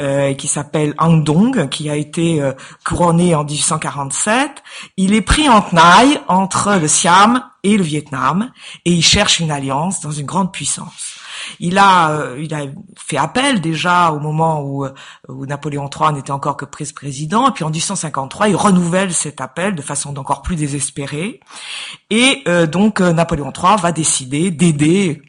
[0.00, 2.42] euh, qui s'appelle Ang Dong, qui a été
[2.84, 4.62] couronné en 1847.
[4.96, 8.50] Il est pris en tenaille entre le Siam et le Vietnam,
[8.84, 11.19] et il cherche une alliance dans une grande puissance.
[11.58, 12.62] Il a, euh, il a
[12.96, 14.92] fait appel déjà au moment où, euh,
[15.28, 19.82] Napoléon III n'était encore que président, et puis en 1853, il renouvelle cet appel de
[19.82, 21.40] façon encore plus désespérée,
[22.10, 25.22] et euh, donc Napoléon III va décider d'aider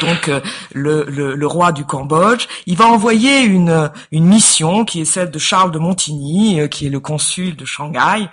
[0.00, 0.40] donc euh,
[0.72, 5.70] le, roi du Cambodge, il va envoyer une, une mission qui est celle de Charles
[5.70, 8.28] de Montigny, euh, qui est le consul de Shanghai,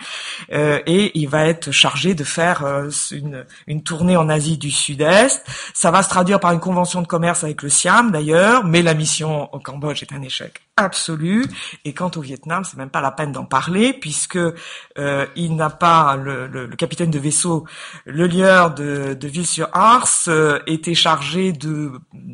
[0.52, 2.66] euh, et il va être chargé de faire
[3.12, 5.44] une, une tournée en Asie du Sud-Est.
[5.74, 8.94] Ça va se traduire par une convention de commerce avec le Siam d'ailleurs, mais la
[8.94, 11.46] mission au Cambodge est un échec absolu.
[11.86, 15.70] Et quant au Vietnam, c'est même pas la peine d'en parler puisque euh, il n'a
[15.70, 17.66] pas le, capitaine de vaisseau,
[18.06, 21.92] le lieur de, de Ville-sur-Ars, euh, était chargé de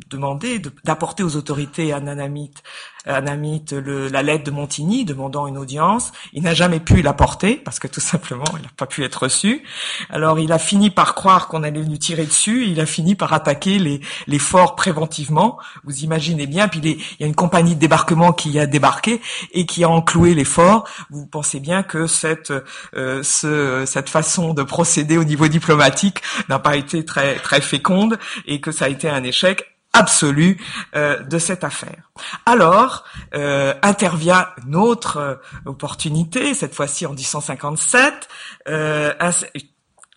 [0.10, 2.64] demander, d'apporter aux autorités ananamites
[3.06, 6.12] Anamite le, la lettre de Montigny demandant une audience.
[6.34, 9.24] Il n'a jamais pu la porter parce que tout simplement il n'a pas pu être
[9.24, 9.64] reçu.
[10.10, 12.66] Alors il a fini par croire qu'on allait lui tirer dessus.
[12.68, 15.60] Il a fini par attaquer les, forts préventivement.
[15.84, 16.68] Vous imaginez bien.
[16.68, 19.22] Puis il, y a une compagnie de débarquement qui a débarqué
[19.54, 20.88] et qui a encloué les forts.
[21.10, 22.52] Vous pensez bien que cette
[22.96, 28.20] euh, ce, cette façon de procéder au niveau diplomatique n'a pas été très très féconde
[28.46, 30.58] et que ça a été un échec absolue
[30.96, 32.12] euh, de cette affaire.
[32.46, 38.30] Alors euh, intervient une autre euh, opportunité, cette fois-ci en 1857,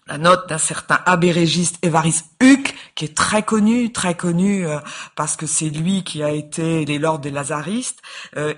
[0.08, 4.66] la note d'un certain abbé-régiste Évariste Huck, qui est très connu, très connu
[5.14, 8.02] parce que c'est lui qui a été les lords des Lazaristes.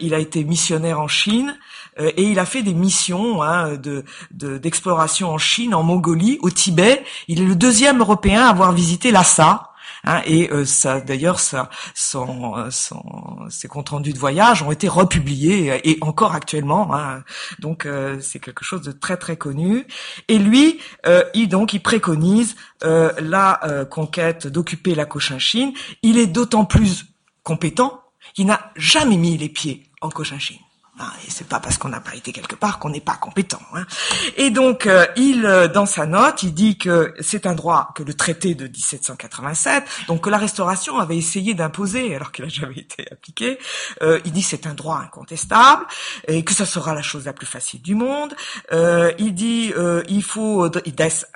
[0.01, 1.57] il a été missionnaire en Chine
[1.99, 7.05] et il a fait des missions hein, de d'exploration en Chine, en Mongolie, au Tibet.
[7.29, 9.74] Il est le deuxième Européen à avoir visité Lhasa.
[10.05, 13.03] Hein, et euh, ça, d'ailleurs, ça, son, euh, son,
[13.49, 16.95] ses comptes rendus de voyage ont été republiés euh, et encore actuellement.
[16.95, 17.23] Hein,
[17.59, 17.89] donc
[18.21, 19.87] c'est quelque chose de très très connu.
[20.29, 20.79] Et lui,
[21.35, 25.73] il donc il préconise la conquête d'occuper la Cochinchine.
[26.03, 27.07] Il est d'autant plus
[27.43, 28.03] compétent
[28.35, 30.64] qu'il n'a jamais mis les pieds en Cochinchine.
[31.01, 33.61] Ah, et c'est pas parce qu'on n'a pas été quelque part qu'on n'est pas compétent.
[33.75, 33.85] Hein.
[34.37, 38.05] Et donc, euh, il, euh, dans sa note, il dit que c'est un droit que
[38.05, 42.79] le traité de 1787, donc que la Restauration avait essayé d'imposer, alors qu'il n'a jamais
[42.79, 43.59] été appliqué.
[44.03, 45.85] Euh, il dit c'est un droit incontestable
[46.29, 48.35] et que ça sera la chose la plus facile du monde.
[48.71, 49.73] il dit
[50.09, 51.27] il faut, il laisse,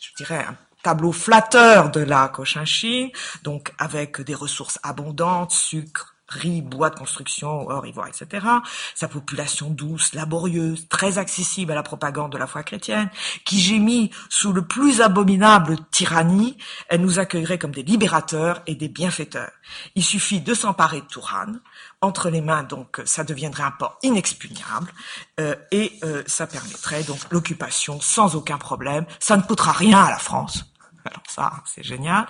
[0.00, 3.10] je dirais, un tableau flatteur de la Cochinchine,
[3.44, 8.46] donc avec des ressources abondantes, sucre, riz, bois de construction, or, ivoire, etc.
[8.94, 13.10] Sa population douce, laborieuse, très accessible à la propagande de la foi chrétienne,
[13.44, 16.56] qui gémit sous le plus abominable tyrannie,
[16.88, 19.52] elle nous accueillerait comme des libérateurs et des bienfaiteurs.
[19.94, 21.52] Il suffit de s'emparer de Touran,
[22.00, 24.92] entre les mains, donc ça deviendrait un port inexpugnable,
[25.38, 29.04] euh, et euh, ça permettrait donc l'occupation sans aucun problème.
[29.18, 30.64] Ça ne coûtera rien à la France
[31.04, 32.26] Alors ça, c'est génial.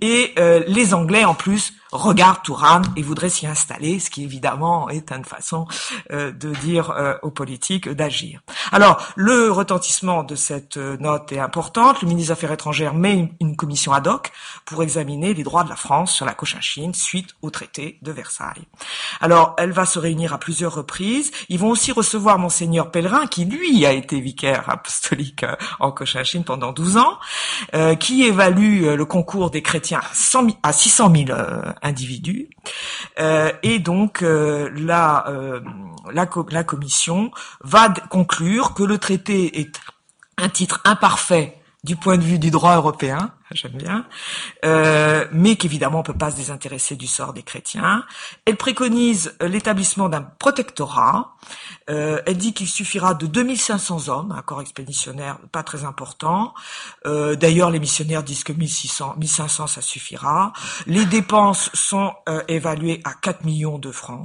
[0.00, 4.88] Et euh, les Anglais, en plus, regardent Touran et voudraient s'y installer, ce qui évidemment
[4.88, 5.66] est une façon
[6.10, 8.40] euh, de dire euh, aux politiques d'agir.
[8.72, 12.02] Alors, le retentissement de cette note est importante.
[12.02, 14.32] Le ministre des Affaires étrangères met une, commission ad hoc
[14.64, 18.66] pour examiner les droits de la France sur la Cochinchine suite au traité de Versailles.
[19.20, 21.30] Alors, elle va se réunir à plusieurs reprises.
[21.48, 25.44] Ils vont aussi recevoir Monseigneur Pèlerin, qui lui a été vicaire apostolique
[25.80, 27.18] en Cochinchine pendant 12 ans,
[28.00, 32.48] qui évalue euh, le concours des chrétiens à, 100 à 600 000 euh, individus.
[33.18, 35.26] Euh, et donc la,
[36.12, 37.30] la, la commission
[37.62, 39.80] va conclure que le traité est
[40.38, 44.06] un titre imparfait du point de vue du droit européen, j'aime bien,
[44.64, 48.04] euh, mais qu'évidemment on peut pas se désintéresser du sort des chrétiens.
[48.44, 51.36] Elle préconise l'établissement d'un protectorat.
[51.90, 56.54] Euh, elle dit qu'il suffira de 2500 hommes, un corps expéditionnaire pas très important.
[57.06, 60.52] Euh, D'ailleurs, les missionnaires disent que 1600, 1500 ça suffira.
[60.86, 64.24] Les dépenses sont euh, évaluées à 4 millions de francs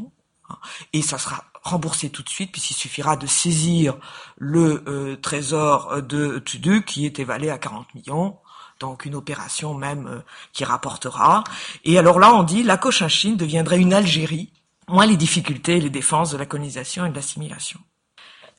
[0.94, 3.98] et ça sera remboursé tout de suite puisqu'il suffira de saisir
[4.38, 8.38] le euh, trésor de Tudu qui est évalué à 40 millions.
[8.80, 10.20] Donc une opération même euh,
[10.54, 11.44] qui rapportera.
[11.84, 14.52] Et alors là, on dit la Cochinchine deviendrait une Algérie,
[14.88, 17.80] moins les difficultés, les défenses de la colonisation et de l'assimilation.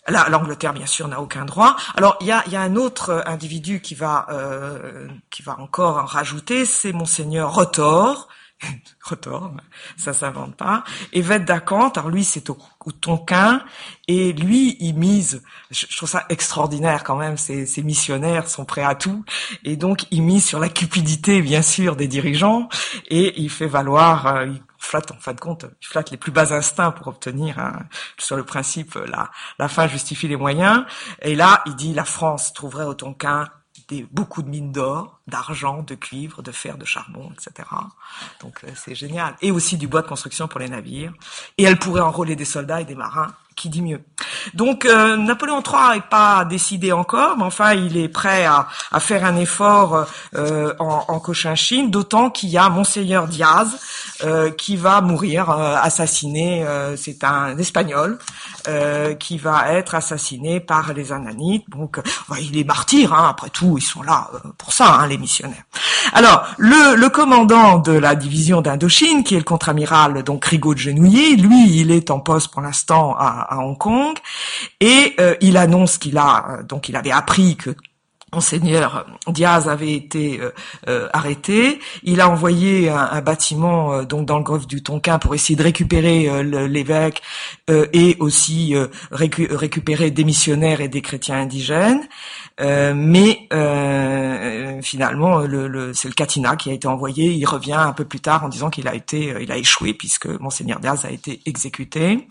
[0.08, 1.76] Là, l'Angleterre, bien sûr, n'a aucun droit.
[1.94, 5.98] Alors, il y a, y a, un autre individu qui va, euh, qui va encore
[5.98, 8.28] en rajouter, c'est Monseigneur Rotor,
[9.04, 9.52] Retour,
[9.96, 10.84] ça s'invente pas.
[11.12, 12.58] Évêque d'Acante, alors lui c'est au,
[13.00, 13.62] Tonkin,
[14.06, 18.94] et lui il mise, je, trouve ça extraordinaire quand même, ces, missionnaires sont prêts à
[18.94, 19.24] tout,
[19.62, 22.68] et donc il mise sur la cupidité bien sûr des dirigeants,
[23.08, 26.32] et il fait valoir, euh, il flatte en fin de compte, il flatte les plus
[26.32, 27.72] bas instincts pour obtenir
[28.16, 30.84] sur le principe la, la fin justifie les moyens,
[31.20, 33.48] et là il dit la France trouverait au Tonkin
[34.10, 37.68] beaucoup de mines d'or, d'argent, de cuivre, de fer, de charbon, etc.
[38.40, 39.36] Donc euh, c'est génial.
[39.40, 41.12] Et aussi du bois de construction pour les navires.
[41.56, 44.00] Et elle pourrait enrôler des soldats et des marins qui dit mieux.
[44.54, 48.68] Donc euh, Napoléon III n'est pas décidé encore, mais enfin il est prêt à,
[49.00, 53.78] faire un effort euh, en, en, Cochinchine, d'autant qu'il y a Monseigneur Diaz
[54.24, 56.64] euh, qui va mourir assassiné.
[56.96, 58.18] C'est un Espagnol
[59.18, 61.64] qui va être assassiné par les Ananites.
[61.68, 62.00] Donc
[62.40, 65.64] il est martyr, hein, après tout, ils sont là pour ça, hein, les missionnaires.
[66.12, 71.36] Alors le, commandant de la division d'Indochine, qui est le contre-amiral donc Rigaud de Genouillet,
[71.36, 74.16] lui il est en poste pour l'instant à à Hong Kong,
[74.80, 77.70] et euh, il annonce qu'il a, euh, donc il avait appris que
[78.34, 80.38] Monseigneur Diaz avait été
[80.86, 81.78] euh, arrêté.
[82.02, 86.44] Il a envoyé un, bâtiment donc dans le golfe du Tonkin pour essayer de récupérer
[86.44, 87.22] l'évêque
[87.70, 88.74] et aussi
[89.10, 92.06] récupérer des missionnaires et des chrétiens indigènes.
[92.60, 97.32] Euh, mais euh, finalement, le, le, c'est le Katina qui a été envoyé.
[97.32, 99.94] Il revient un peu plus tard en disant qu'il a été, euh, il a échoué
[99.94, 102.28] puisque Monseigneur Diaz a été exécuté.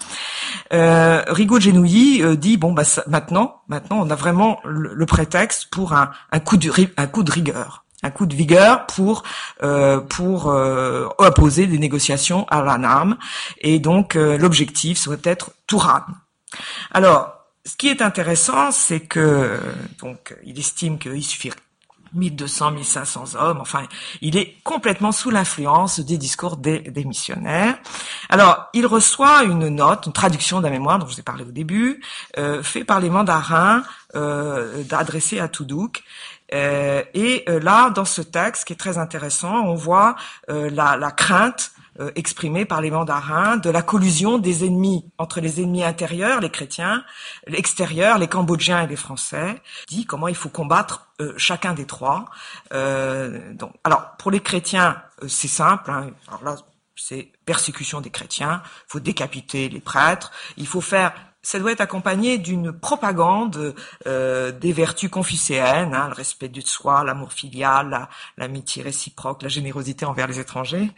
[0.74, 6.12] Euh, Rigaud Genouilly dit bon bah maintenant, maintenant on a vraiment le, prétexte pour un,
[6.32, 9.24] un, coup de un coup de rigueur un coup de vigueur pour
[9.64, 13.18] euh, pour euh, opposer des négociations à la NAM
[13.60, 16.02] et donc l'objectif serait peut-être Touran.
[16.92, 17.37] Alors
[17.68, 19.60] ce qui est intéressant, c'est que
[20.00, 21.52] donc il estime qu'il suffit
[22.14, 23.60] 1200, 1500 hommes.
[23.60, 23.84] Enfin,
[24.22, 27.78] il est complètement sous l'influence des discours des, missionnaires.
[28.30, 31.52] Alors, il reçoit une note, une traduction d'un mémoire dont je vous ai parlé au
[31.52, 32.02] début,
[32.38, 33.84] euh, fait par les mandarins,
[34.16, 36.04] euh, à Toudouk.
[36.54, 40.16] Euh, et euh, là, dans ce texte, qui est très intéressant, on voit
[40.50, 45.62] euh, la, la crainte euh, par les mandarins de la collusion des ennemis entre les
[45.62, 47.04] ennemis intérieurs, les chrétiens,
[47.48, 52.26] l'extérieur, les Cambodgiens et les Français, dit comment il faut combattre euh, chacun des trois.
[52.74, 55.92] Euh, donc, alors pour les chrétiens, c'est simple.
[55.92, 56.56] Hein, alors là,
[56.96, 58.62] c'est persécution des chrétiens.
[58.66, 60.32] Il faut décapiter les prêtres.
[60.58, 63.74] Il faut faire ça doit être accompagné d'une propagande
[64.06, 70.06] euh, des vertus confucéennes, hein, le respect du soi, l'amour filial, l'amitié réciproque, la générosité
[70.06, 70.92] envers les étrangers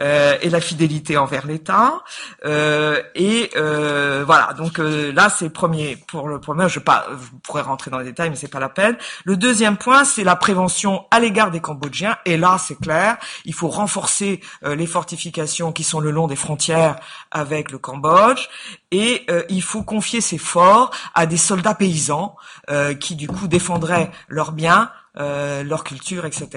[0.00, 2.02] euh, et la fidélité envers l'État.
[2.44, 6.68] Euh, et euh, voilà, donc euh, là c'est premier pour le premier.
[6.68, 8.96] Je pas, vous pourrez rentrer dans les détails, mais c'est pas la peine.
[9.24, 12.16] Le deuxième point, c'est la prévention à l'égard des Cambodgiens.
[12.24, 16.36] Et là, c'est clair, il faut renforcer euh, les fortifications qui sont le long des
[16.36, 16.96] frontières
[17.30, 18.48] avec le Cambodge
[18.94, 22.36] et il faut confier ces forts à des soldats paysans
[22.70, 26.48] euh, qui du coup défendraient leurs biens, euh, leur culture, etc.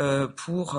[0.00, 0.78] Euh, pour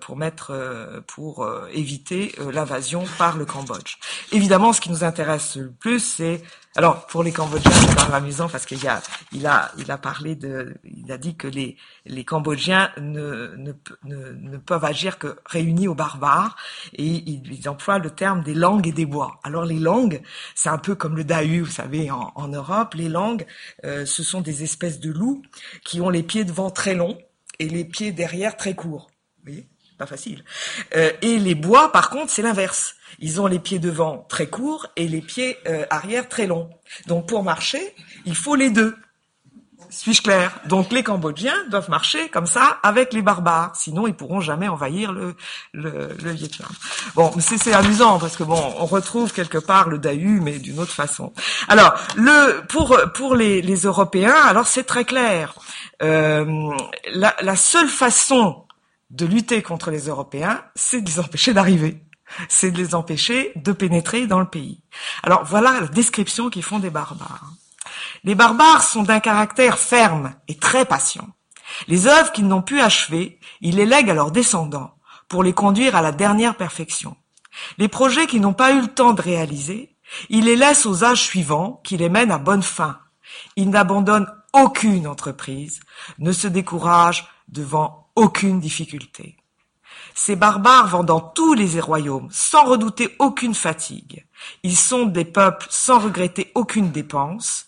[0.00, 3.96] pour mettre pour éviter l'invasion par le Cambodge.
[4.30, 6.42] Évidemment, ce qui nous intéresse le plus, c'est
[6.76, 9.02] Alors pour les Cambodgiens, c'est quand même amusant parce qu'il a,
[9.32, 13.72] il a, il a parlé de, il a dit que les les Cambodgiens ne ne,
[14.04, 16.56] ne, peuvent agir que réunis aux barbares
[16.92, 19.40] et ils, emploient le terme des langues et des bois.
[19.42, 20.22] Alors les langues,
[20.54, 23.46] c'est un peu comme le Dahu, vous savez, en, Europe, les langues,
[23.84, 25.42] euh, ce sont des espèces de loups
[25.84, 27.18] qui ont les pieds devant très longs
[27.58, 29.10] et les pieds derrière très courts.
[29.44, 29.52] Vous
[30.00, 30.40] pas facile.
[30.96, 32.94] Euh, et les bois, par contre, c'est l'inverse.
[33.18, 36.70] Ils ont les pieds devant très courts et les pieds euh, arrière très longs.
[37.06, 37.84] Donc pour marcher,
[38.24, 38.96] il faut les deux.
[39.90, 40.48] Suis-je clair?
[40.66, 45.10] Donc les Cambodgiens doivent marcher comme ça avec les barbares, sinon ils pourront jamais envahir
[45.12, 45.34] le,
[45.72, 46.70] le, le Vietnam.
[47.16, 50.92] Bon, c'est amusant parce que bon, on retrouve quelque part le Dahu, mais d'une autre
[50.92, 51.32] façon.
[51.66, 55.54] Alors le pour pour les, les Européens, alors c'est très clair.
[56.02, 56.70] Euh,
[57.12, 58.64] la, la seule façon
[59.10, 62.04] de lutter contre les Européens, c'est de les empêcher d'arriver.
[62.48, 64.84] C'est de les empêcher de pénétrer dans le pays.
[65.22, 67.50] Alors voilà la description qu'ils font des barbares.
[68.22, 71.28] Les barbares sont d'un caractère ferme et très patient.
[71.88, 74.94] Les œuvres qu'ils n'ont pu achever, ils les lèguent à leurs descendants
[75.28, 77.16] pour les conduire à la dernière perfection.
[77.78, 79.96] Les projets qu'ils n'ont pas eu le temps de réaliser,
[80.28, 82.98] ils les laissent aux âges suivants qui les mènent à bonne fin.
[83.56, 85.80] Ils n'abandonnent aucune entreprise,
[86.18, 89.36] ne se découragent devant aucune difficulté.
[90.14, 94.26] Ces barbares vont dans tous les royaumes sans redouter aucune fatigue.
[94.62, 97.66] Ils sont des peuples sans regretter aucune dépense.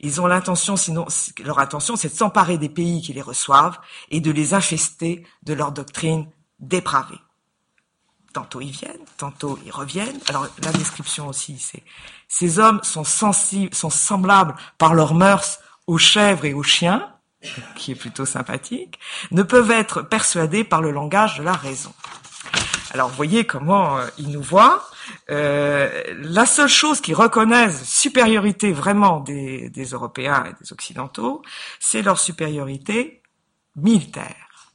[0.00, 1.06] Ils ont l'intention, sinon,
[1.44, 3.78] leur intention, c'est de s'emparer des pays qui les reçoivent
[4.10, 6.28] et de les infester de leur doctrine
[6.58, 7.20] dépravée.
[8.32, 10.20] Tantôt ils viennent, tantôt ils reviennent.
[10.28, 11.84] Alors la description aussi, c'est
[12.26, 17.15] ces hommes sont sensibles, sont semblables par leurs mœurs aux chèvres et aux chiens
[17.76, 18.98] qui est plutôt sympathique,
[19.30, 21.92] ne peuvent être persuadés par le langage de la raison.
[22.92, 24.88] Alors, voyez comment euh, ils nous voient.
[25.30, 31.42] Euh, la seule chose qu'ils reconnaissent supériorité vraiment des, des Européens et des Occidentaux,
[31.78, 33.22] c'est leur supériorité
[33.76, 34.72] militaire.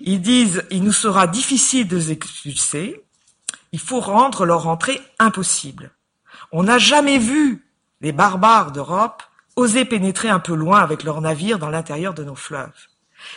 [0.00, 3.04] Ils disent, il nous sera difficile de les expulser,
[3.72, 5.92] il faut rendre leur entrée impossible.
[6.52, 7.66] On n'a jamais vu
[8.00, 9.22] les barbares d'Europe
[9.58, 12.86] oser pénétrer un peu loin avec leurs navires dans l'intérieur de nos fleuves.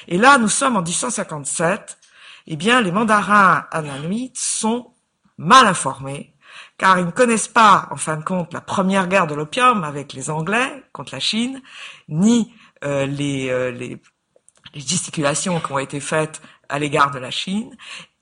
[0.07, 1.97] Et là, nous sommes en 1857.
[2.47, 4.93] Eh bien, les mandarins anamites sont
[5.37, 6.35] mal informés,
[6.77, 10.13] car ils ne connaissent pas, en fin de compte, la première guerre de l'opium avec
[10.13, 11.61] les Anglais contre la Chine,
[12.07, 12.53] ni
[12.83, 13.97] euh, les, euh,
[14.75, 17.75] gesticulations qui ont été faites à l'égard de la Chine,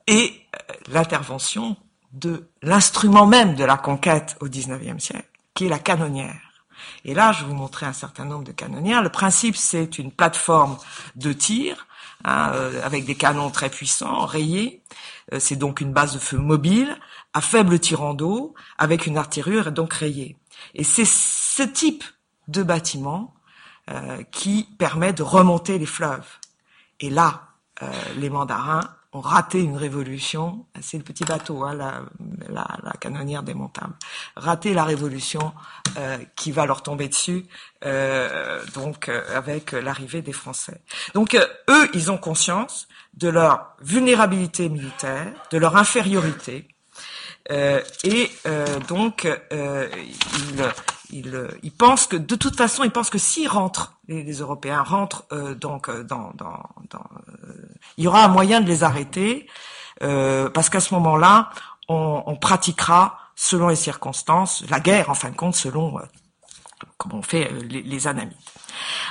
[0.07, 1.75] et euh, l'intervention
[2.13, 6.48] de l'instrument même de la conquête au XIXe siècle, qui est la canonnière.
[7.05, 9.01] Et là, je vais vous montrer un certain nombre de canonnières.
[9.01, 10.77] Le principe, c'est une plateforme
[11.15, 11.87] de tir
[12.23, 14.83] hein, euh, avec des canons très puissants, rayés.
[15.33, 16.97] Euh, c'est donc une base de feu mobile,
[17.33, 20.37] à faible tirant d'eau, avec une artillerie donc rayée.
[20.75, 22.03] Et c'est ce type
[22.47, 23.33] de bâtiment
[23.89, 26.27] euh, qui permet de remonter les fleuves.
[26.99, 27.45] Et là,
[28.17, 28.81] les mandarins
[29.11, 30.65] ont raté une révolution.
[30.81, 32.01] C'est le petit bateau, hein, la,
[32.47, 33.93] la, la, canonnière démontable.
[34.35, 35.53] Raté la révolution
[35.97, 37.45] euh, qui va leur tomber dessus,
[37.85, 40.81] euh, donc euh, avec l'arrivée des Français.
[41.13, 46.67] Donc eux, ils ont conscience de leur vulnérabilité militaire, de leur infériorité,
[47.49, 48.29] et
[48.87, 50.71] donc ils,
[51.11, 55.25] ils, ils, pensent que de toute façon, ils pensent que s'ils rentrent, les, Européens rentrent
[55.55, 57.03] donc dans, dans, dans
[57.97, 59.45] il y aura un moyen de les arrêter,
[60.03, 61.49] euh, parce qu'à ce moment-là,
[61.89, 66.03] on, on, pratiquera, selon les circonstances, la guerre, en fin de compte, selon euh,
[66.97, 68.37] comme on fait euh, les, les anamites.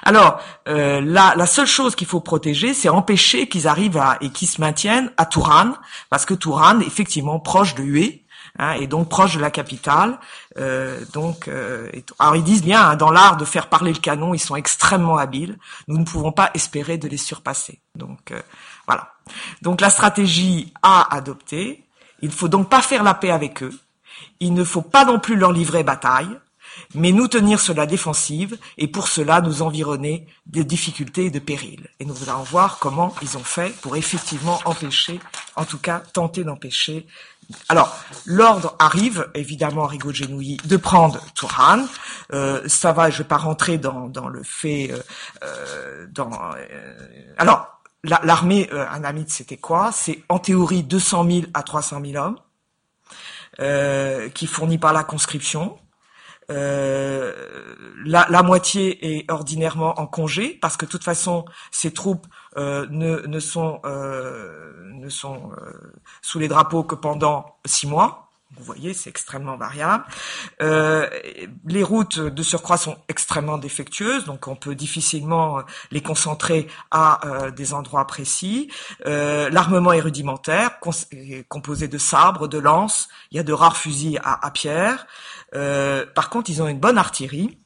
[0.02, 4.30] Alors, euh, la, la, seule chose qu'il faut protéger, c'est empêcher qu'ils arrivent à, et
[4.30, 5.72] qu'ils se maintiennent à Touran,
[6.08, 8.24] parce que Touran, effectivement, proche de Hué,
[8.58, 10.18] hein, et donc proche de la capitale.
[10.58, 14.34] Euh, donc, euh, alors ils disent bien, hein, dans l'art de faire parler le canon,
[14.34, 15.58] ils sont extrêmement habiles.
[15.86, 17.80] Nous ne pouvons pas espérer de les surpasser.
[17.94, 18.42] Donc, euh,
[18.86, 19.12] voilà.
[19.62, 21.84] Donc la stratégie à adopter,
[22.20, 23.78] il ne faut donc pas faire la paix avec eux.
[24.40, 26.38] Il ne faut pas non plus leur livrer bataille,
[26.94, 31.38] mais nous tenir sur la défensive et pour cela nous environner de difficultés et de
[31.38, 31.88] périls.
[32.00, 35.20] Et nous allons voir comment ils ont fait pour effectivement empêcher,
[35.56, 37.06] en tout cas tenter d'empêcher.
[37.68, 37.96] Alors,
[38.26, 41.86] l'ordre arrive, évidemment, à Rigaud de prendre Touran.
[42.32, 44.90] Euh, ça va, je vais pas rentrer dans, le fait...
[44.92, 45.00] Euh,
[45.42, 49.92] euh dans, euh, alors, l'armée euh, anamite, c'était quoi?
[49.92, 52.38] C'est en théorie 200 000 à 300 000 hommes,
[54.34, 55.78] qui fournit par la conscription.
[56.50, 62.26] La, la, moitié est ordinairement en congé parce que de toute façon ces troupes
[62.58, 64.68] ne, ne, sont, euh,
[65.24, 65.92] euh,
[66.22, 68.30] sous les drapeaux que pendant six mois.
[68.56, 70.04] vous voyez, c'est extrêmement variable.
[70.62, 71.08] Euh,
[71.66, 77.50] les routes de surcroît sont extrêmement défectueuses, donc on peut difficilement les concentrer à euh,
[77.50, 78.70] des endroits précis.
[79.06, 80.78] Euh, l'armement est rudimentaire,
[81.48, 83.08] composé de sabres, de lances.
[83.30, 85.06] Il y a de rares fusils à pierre.
[85.52, 87.58] par contre, ils ont une bonne artillerie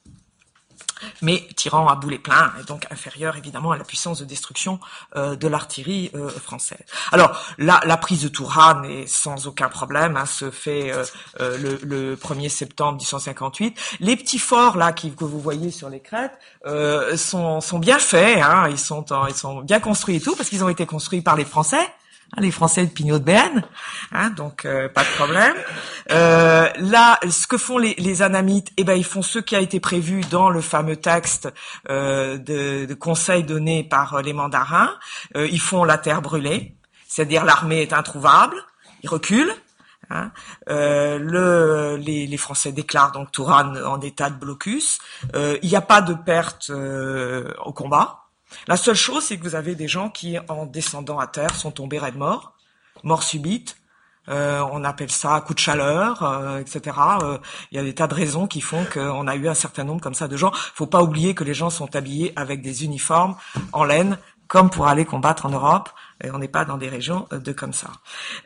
[1.20, 4.80] mais tirant à boulet plein et donc inférieur évidemment à la puissance de destruction
[5.16, 6.84] euh, de l'artillerie euh, française.
[7.12, 11.04] Alors la, la, prise de Tourane est sans aucun problème, hein, se fait euh,
[11.58, 13.98] le, le, 1er septembre 1858.
[14.00, 16.38] Les petits forts là qui, que vous voyez sur les crêtes
[17.16, 20.64] sont, sont bien faits, hein, ils sont ils sont bien construits et tout parce qu'ils
[20.64, 21.86] ont été construits par les Français.
[22.34, 23.62] Hein, les Français de Pignot de Béarn,
[24.12, 25.54] hein, donc euh, pas de problème.
[26.10, 29.60] Euh, là, ce que font les, les, anamites, eh ben ils font ce qui a
[29.60, 31.52] été prévu dans le fameux texte
[31.90, 34.94] euh, de, de, conseil donné par les mandarins.
[35.34, 36.74] ils font la terre brûlée,
[37.06, 38.56] c'est-à-dire l'armée est introuvable,
[39.02, 39.54] ils reculent.
[40.10, 40.30] Hein.
[40.66, 44.98] le, les, les, Français déclarent donc Touraine en état de blocus.
[45.34, 48.21] Il n'y a pas de perte au combat.
[48.68, 51.72] La seule chose, c'est que vous avez des gens qui, en descendant à terre, sont
[51.72, 52.54] tombés raides morts,
[53.02, 53.76] mort subite.
[54.28, 56.96] Euh, on appelle ça coup de chaleur, euh, etc.
[57.22, 57.38] Euh,
[57.72, 60.00] il y a des tas de raisons qui font qu'on a eu un certain nombre
[60.00, 60.52] comme ça de gens.
[60.54, 63.34] Faut pas oublier que les gens sont habillés avec des uniformes
[63.72, 65.90] en laine, comme pour aller combattre en Europe.
[66.22, 67.88] Et on n'est pas dans des régions de comme ça.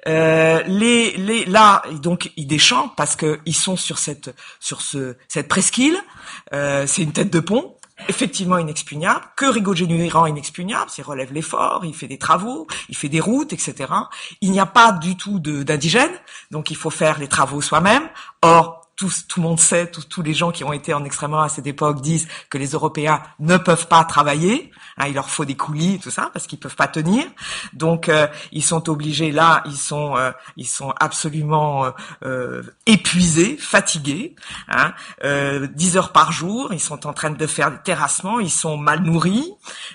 [0.07, 5.99] les, les, là, donc, ils déchantent parce qu'ils sont sur cette, sur ce, cette presqu'île.
[6.53, 7.76] c'est une tête de pont
[8.09, 13.09] effectivement inexpugnable, que Rigaud-Genuy rend inexpugnable, il relève l'effort, il fait des travaux, il fait
[13.09, 13.92] des routes, etc.
[14.40, 16.18] Il n'y a pas du tout d'indigènes,
[16.51, 18.09] donc il faut faire les travaux soi-même.
[18.42, 21.49] Or, tout, tout le monde sait, tous les gens qui ont été en extrême à
[21.49, 24.70] cette époque disent que les Européens ne peuvent pas travailler.
[24.99, 27.24] Hein, il leur faut des coulis, tout ça, parce qu'ils peuvent pas tenir.
[27.74, 31.92] Donc euh, ils sont obligés là, ils sont euh, ils sont absolument
[32.24, 34.34] euh, épuisés, fatigués.
[34.68, 38.76] Hein, 10 heures par jour, ils sont en train de faire des terrassements, ils sont
[38.76, 39.53] mal nourris,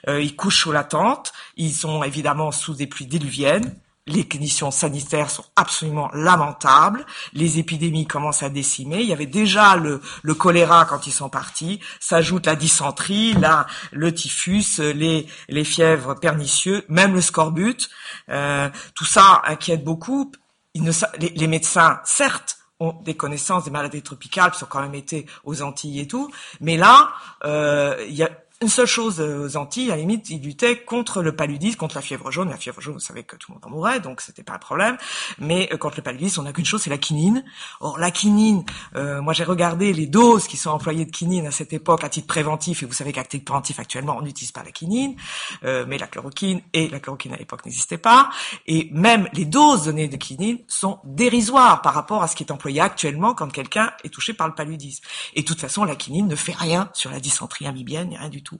[0.07, 3.75] ils couchent sous la tente, ils sont évidemment sous des pluies diluviennes
[4.07, 9.75] les conditions sanitaires sont absolument lamentables, les épidémies commencent à décimer, il y avait déjà
[9.75, 15.63] le, le choléra quand ils sont partis, s'ajoute la dysenterie, la, le typhus, les, les
[15.63, 17.89] fièvres pernicieuses, même le scorbut,
[18.29, 20.31] euh, tout ça inquiète beaucoup.
[20.73, 25.27] les, les médecins, certes, ont des connaissances des maladies tropicales, qui ont quand même été
[25.43, 27.11] aux Antilles et tout, mais là,
[27.45, 28.29] euh, il y a
[28.61, 31.95] une seule chose euh, aux Antilles, à la limite, ils luttaient contre le paludisme, contre
[31.95, 32.49] la fièvre jaune.
[32.49, 34.59] La fièvre jaune, vous savez que tout le monde en mourait, donc c'était pas un
[34.59, 34.97] problème.
[35.39, 37.43] Mais euh, contre le paludisme, on n'a qu'une chose, c'est la quinine.
[37.79, 38.63] Or, la quinine,
[38.95, 42.09] euh, moi j'ai regardé les doses qui sont employées de quinine à cette époque à
[42.09, 45.15] titre préventif, et vous savez qu'à titre préventif actuellement, on n'utilise pas la quinine,
[45.63, 48.29] mais la chloroquine et la chloroquine à l'époque n'existait pas.
[48.67, 52.51] Et même les doses données de quinine sont dérisoires par rapport à ce qui est
[52.51, 55.03] employé actuellement quand quelqu'un est touché par le paludisme.
[55.33, 58.43] Et de toute façon, la quinine ne fait rien sur la dysenterie amibienne, rien du
[58.43, 58.50] tout.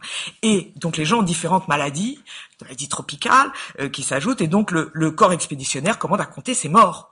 [0.42, 2.20] Et donc les gens ont différentes maladies,
[2.62, 6.70] maladies tropicales euh, qui s'ajoutent, et donc le, le corps expéditionnaire commande à compter ses
[6.70, 7.11] morts.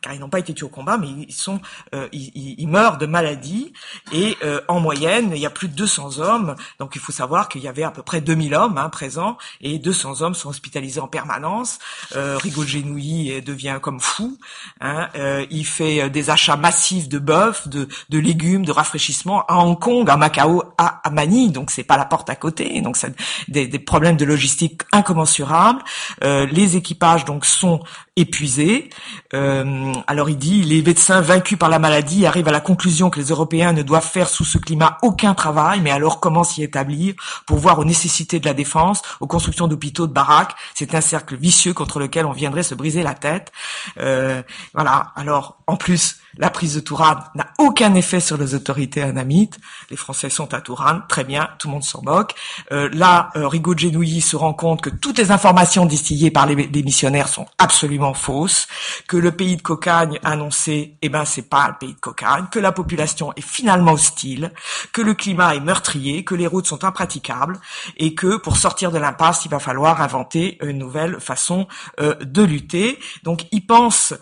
[0.00, 1.60] Car ils n'ont pas été tués au combat, mais ils sont,
[1.94, 3.72] euh, ils, meurent de maladie.
[4.12, 6.54] Et euh, en moyenne, il y a plus de 200 hommes.
[6.78, 9.78] Donc il faut savoir qu'il y avait à peu près 2000 hommes hein, présents, et
[9.78, 11.78] 200 hommes sont hospitalisés en permanence.
[12.16, 14.38] Euh, Rigaud Genouilly devient comme fou.
[14.80, 19.78] Hein, euh, il fait des achats massifs de bœuf, de, légumes, de rafraîchissement à Hong
[19.78, 21.52] Kong, à Macao, à, à Manille.
[21.52, 22.80] Donc c'est pas la porte à côté.
[22.80, 23.14] Donc c'est
[23.48, 25.82] des, des, problèmes de logistique incommensurables.
[26.22, 27.82] les équipages donc sont
[28.16, 28.90] épuisés.
[29.32, 33.18] Euh, alors il dit, les médecins vaincus par la maladie arrivent à la conclusion que
[33.18, 37.14] les Européens ne doivent faire sous ce climat aucun travail, mais alors comment s'y établir
[37.46, 40.54] pour voir aux nécessités de la défense, aux constructions d'hôpitaux, de baraques?
[40.74, 43.52] C'est un cercle vicieux contre lequel on viendrait se briser la tête.
[43.98, 44.42] Euh,
[44.74, 45.12] voilà.
[45.16, 49.58] Alors en plus, la prise de Tourane n'a aucun effet sur les autorités anamites.
[49.90, 52.34] Les Français sont à Tourane, très bien, tout le monde s'en moque.
[52.72, 56.54] Euh, là, euh, Rigaud Genouilly se rend compte que toutes les informations distillées par les,
[56.82, 58.66] missionnaires sont absolument fausses,
[59.08, 62.58] que le pays de Cocagne annoncé, eh ben c'est pas le pays de Cocagne, que
[62.58, 64.52] la population est finalement hostile,
[64.92, 67.58] que le climat est meurtrier, que les routes sont impraticables,
[67.96, 71.66] et que pour sortir de l'impasse, il va falloir inventer une nouvelle façon
[72.00, 72.98] euh, de lutter.
[73.22, 74.14] Donc, il pense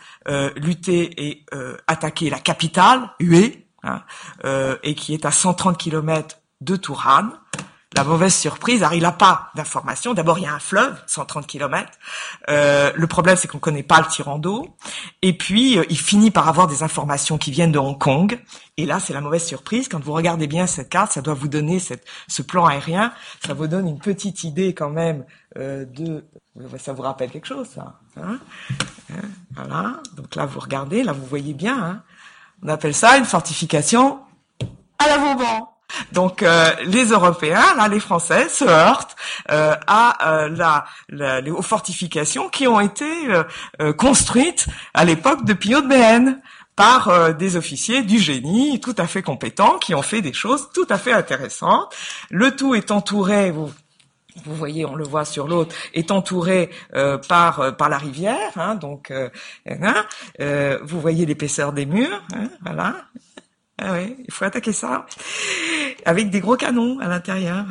[0.57, 4.03] lutter et euh, attaquer la capitale, Hué, hein,
[4.45, 7.33] euh, et qui est à 130 km de Tourane.
[7.95, 10.15] La mauvaise surprise, alors il n'a pas d'informations.
[10.15, 11.91] D'abord, il y a un fleuve, 130 km.
[12.49, 14.75] le problème, c'est qu'on ne connaît pas le tirant d'eau.
[15.21, 18.41] Et puis, il finit par avoir des informations qui viennent de Hong Kong.
[18.79, 19.89] Et là, c'est la mauvaise surprise.
[19.89, 23.13] Quand vous regardez bien cette carte, ça doit vous donner cette, ce plan aérien.
[23.45, 26.25] Ça vous donne une petite idée quand même de...
[26.79, 28.39] Ça vous rappelle quelque chose, ça hein
[29.13, 29.95] Hein, voilà.
[30.17, 31.77] Donc là, vous regardez, là, vous voyez bien.
[31.77, 32.03] Hein.
[32.63, 34.21] On appelle ça une fortification
[34.99, 35.69] à la Vauban.
[36.13, 39.15] Donc euh, les Européens, là les Français, se heurtent
[39.51, 43.07] euh, à euh, la, la, aux fortifications qui ont été
[43.99, 46.41] construites à l'époque de Pio de Béhène
[46.77, 50.87] par des officiers du génie tout à fait compétents qui ont fait des choses tout
[50.89, 51.95] à fait intéressantes.
[52.31, 53.71] Le tout est entouré, vous,
[54.45, 56.71] vous voyez, on le voit sur l'autre, est entouré
[57.29, 59.13] par par la rivière, hein, donc
[59.67, 60.07] hein,
[60.83, 62.97] vous voyez l'épaisseur des murs, hein, voilà,
[63.79, 65.07] ah oui, il faut attaquer ça
[66.05, 67.67] avec des gros canons à l'intérieur.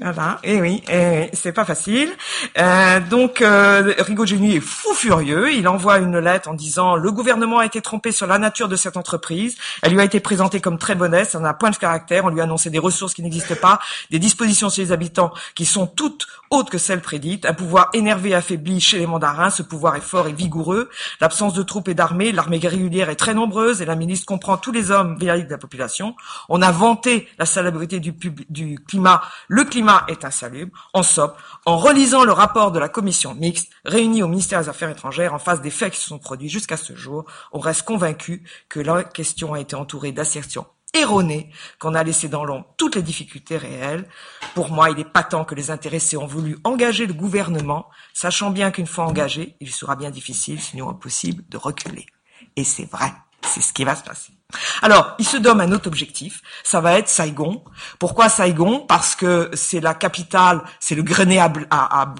[0.00, 0.38] Voilà.
[0.44, 2.10] Et eh oui, et c'est pas facile.
[2.58, 5.52] Euh, donc euh, Rigogeni est fou furieux.
[5.52, 8.76] Il envoie une lettre en disant le gouvernement a été trompé sur la nature de
[8.76, 9.56] cette entreprise.
[9.82, 12.24] Elle lui a été présentée comme très bonne, ça n'a point de caractère.
[12.24, 13.80] On lui a annoncé des ressources qui n'existent pas,
[14.10, 17.46] des dispositions chez les habitants qui sont toutes autres que celles prédites.
[17.46, 19.50] Un pouvoir énervé, affaibli chez les mandarins.
[19.50, 20.88] Ce pouvoir est fort et vigoureux.
[21.20, 24.72] L'absence de troupes et d'armées, l'armée régulière est très nombreuse et la ministre comprend tous
[24.72, 26.14] les hommes de la population.
[26.48, 28.14] On a vanté la salubrité du,
[28.48, 29.22] du climat.
[29.48, 30.90] Le climat est insalubre.
[30.92, 31.32] En somme,
[31.66, 35.38] en relisant le rapport de la commission mixte réunie au ministère des Affaires étrangères en
[35.38, 39.04] face des faits qui se sont produits jusqu'à ce jour, on reste convaincu que la
[39.04, 44.08] question a été entourée d'assertions erronées, qu'on a laissé dans l'ombre toutes les difficultés réelles.
[44.54, 48.70] Pour moi, il est patent que les intéressés ont voulu engager le gouvernement, sachant bien
[48.70, 52.06] qu'une fois engagé, il sera bien difficile, sinon impossible, de reculer.
[52.56, 53.12] Et c'est vrai,
[53.42, 54.32] c'est ce qui va se passer.
[54.80, 57.62] Alors, il se donne un autre objectif, ça va être Saigon.
[57.98, 58.80] Pourquoi Saigon?
[58.80, 62.14] Parce que c'est la capitale, c'est le grenier à, à,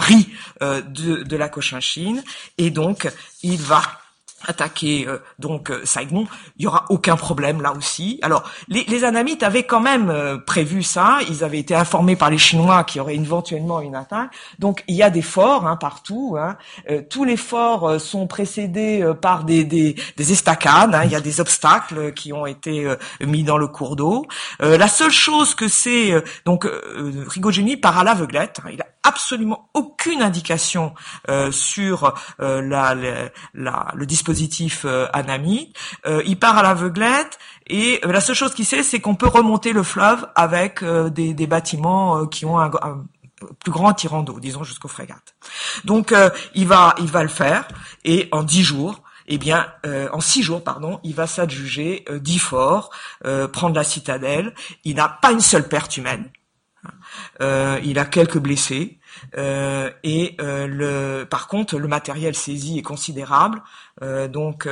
[0.00, 2.22] riz euh, de, de la Cochinchine,
[2.56, 3.10] et donc
[3.42, 3.82] il va
[4.46, 6.26] attaquer euh, donc euh, Saigon,
[6.56, 8.18] il y aura aucun problème là aussi.
[8.22, 12.30] Alors les, les Anamites avaient quand même euh, prévu ça, ils avaient été informés par
[12.30, 14.30] les Chinois qu'il y aurait éventuellement une attaque.
[14.58, 16.36] Donc il y a des forts hein, partout.
[16.38, 16.56] Hein.
[17.10, 20.94] tous les forts sont précédés par des, des, des estacades.
[20.94, 21.02] Hein.
[21.04, 22.86] Il y a des obstacles qui ont été
[23.20, 24.26] mis dans le cours d'eau.
[24.60, 26.12] la seule chose que c'est
[26.44, 26.66] donc
[27.28, 28.60] Rigogeni part à l'aveuglette.
[28.64, 28.70] Hein.
[28.72, 30.94] il a absolument aucune indication
[31.50, 32.94] sur la,
[33.54, 35.72] la, le dispositif dispositif euh, Anami.
[36.06, 39.28] Euh, il part à l'aveuglette et euh, la seule chose qu'il sait, c'est qu'on peut
[39.28, 42.70] remonter le fleuve avec des, bâtiments qui ont un,
[43.60, 45.34] plus grand tirant d'eau, disons jusqu'aux frégates.
[45.84, 46.14] Donc
[46.54, 47.68] il va il va le faire
[48.04, 49.66] et en dix jours, eh bien,
[50.12, 52.90] en six jours, pardon, il va s'adjuger dix forts,
[53.52, 54.54] prendre la citadelle.
[54.84, 56.30] Il n'a pas une seule perte humaine.
[57.40, 59.00] il a quelques blessés.
[59.36, 63.62] Euh, et euh, le, par contre, le matériel saisi est considérable.
[64.02, 64.68] Euh, donc,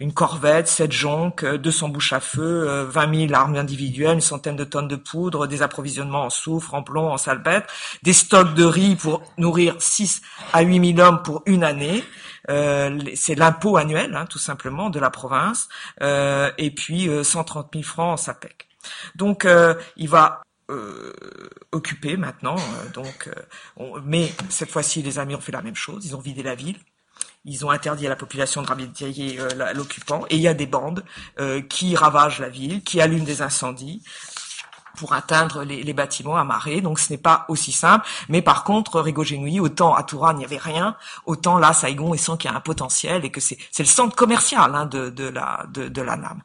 [0.00, 4.64] une corvette, sept jonques, 200 bouches à feu, 20 000 armes individuelles, une centaine de
[4.64, 7.72] tonnes de poudre, des approvisionnements en soufre, en plomb, en salpêtre,
[8.02, 10.22] des stocks de riz pour nourrir 6
[10.52, 12.04] à 8 000 hommes pour une année.
[12.48, 15.68] c'est l'impôt annuel, hein, tout simplement, de la province,
[16.00, 18.68] et puis 130 000 francs en SAPEC.
[19.16, 19.46] Donc,
[19.96, 21.12] il va euh,
[22.18, 22.56] maintenant.
[22.56, 23.28] Euh, donc,
[23.78, 26.06] euh, mais cette fois-ci, les amis ont fait la même chose.
[26.06, 26.78] Ils ont vidé la ville.
[27.44, 29.38] Ils ont interdit à la population de ravitailler
[29.74, 30.24] l'occupant.
[30.30, 31.04] Et il y a des bandes
[31.68, 34.02] qui ravagent la ville, qui allument des incendies,
[34.96, 36.80] pour atteindre les, les, bâtiments amarrés.
[36.80, 38.06] Donc ce n'est pas aussi simple.
[38.28, 42.18] Mais par contre, Rigogénoui, autant à Touran il n'y avait rien, autant là, Saigon, il
[42.18, 45.28] sent qu'il y a un potentiel et que c'est le centre commercial hein, de, de,
[45.28, 46.40] la, de, de NAM.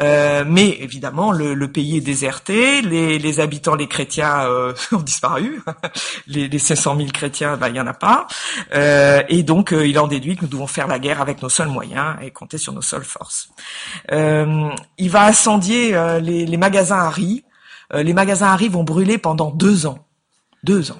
[0.00, 5.62] Euh, mais évidemment, le, pays est déserté, les, habitants, les chrétiens euh, ont disparu.
[6.26, 8.26] les, les 500 000 chrétiens, ben, il n'y en a pas.
[8.74, 11.48] Euh, et donc, euh, il en déduit que nous devons faire la guerre avec nos
[11.48, 13.50] seuls moyens et compter sur nos seules forces.
[14.12, 17.44] Euh, il va incendier les, les magasins à riz
[17.94, 20.06] les magasins arrivent vont brûler pendant deux ans.
[20.64, 20.98] Deux ans.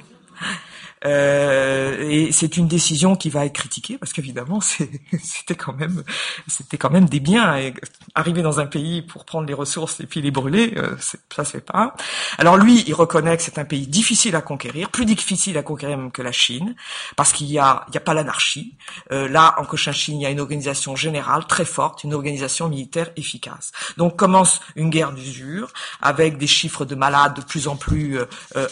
[1.05, 4.61] Euh, et c'est une décision qui va être critiquée parce qu'évidemment
[5.23, 6.03] c'était quand même
[6.49, 7.73] c'était quand même des biens et
[8.17, 11.51] arriver dans un pays pour prendre les ressources et puis les brûler euh, ça se
[11.51, 11.95] fait pas.
[12.39, 15.99] Alors lui il reconnaît que c'est un pays difficile à conquérir, plus difficile à conquérir
[15.99, 16.75] même que la Chine
[17.15, 18.75] parce qu'il y a il y a pas l'anarchie.
[19.13, 23.11] Euh, là en Cochinchine il y a une organisation générale très forte, une organisation militaire
[23.17, 23.71] efficace.
[23.97, 25.73] Donc commence une guerre d'usure
[26.03, 28.19] avec des chiffres de malades de plus en plus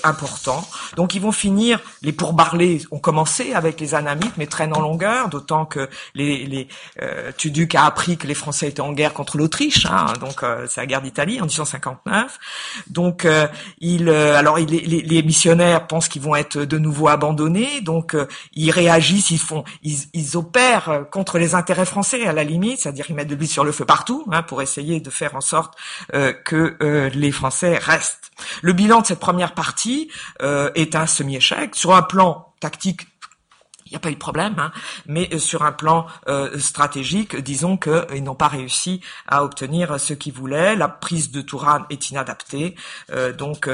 [0.03, 0.67] importants.
[0.97, 4.81] Donc ils vont finir les pour parler ont commencé avec les Anamites, mais traînent en
[4.81, 6.69] longueur, d'autant que les, les
[7.03, 10.67] euh, Tuduc a appris que les Français étaient en guerre contre l'Autriche, hein, donc euh,
[10.69, 12.39] c'est la guerre d'Italie en 1859.
[12.89, 13.47] Donc euh,
[13.81, 18.17] il, euh, alors il, les, les, missionnaires pensent qu'ils vont être de nouveau abandonnés, donc
[18.55, 23.07] ils réagissent, ils font, ils, ils, opèrent contre les intérêts français à la limite, c'est-à-dire
[23.09, 25.75] ils mettent de l'huile sur le feu partout hein, pour essayer de faire en sorte
[26.13, 28.31] que les Français restent.
[28.63, 30.11] Le bilan de cette première partie
[30.41, 33.07] est un semi-échec sur un plan tactique
[33.87, 34.73] il n'y a pas eu de problème, hein,
[35.07, 40.13] mais euh, sur un plan euh, stratégique, disons qu'ils n'ont pas réussi à obtenir ce
[40.13, 40.75] qu'ils voulaient.
[40.75, 42.75] La prise de Touran est inadaptée,
[43.13, 43.69] euh, donc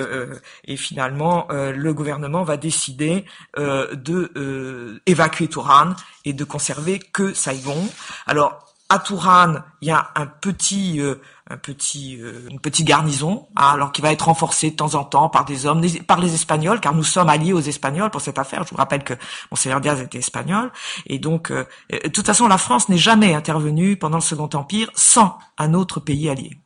[0.65, 3.25] et finalement le gouvernement va décider
[3.57, 7.89] de évacuer Touran et de conserver que Saigon.
[8.27, 11.15] Alors à Touran, il y a un petit, euh,
[11.53, 15.05] un petit, euh, une petite garnison, hein, alors qui va être renforcée de temps en
[15.05, 18.39] temps par des hommes, par les Espagnols, car nous sommes alliés aux Espagnols pour cette
[18.39, 18.65] affaire.
[18.65, 19.15] Je vous rappelle que
[19.51, 20.73] Monseigneur Diaz était espagnol,
[21.07, 24.91] et donc, euh, de toute façon, la France n'est jamais intervenue pendant le Second Empire
[24.95, 26.59] sans un autre pays allié,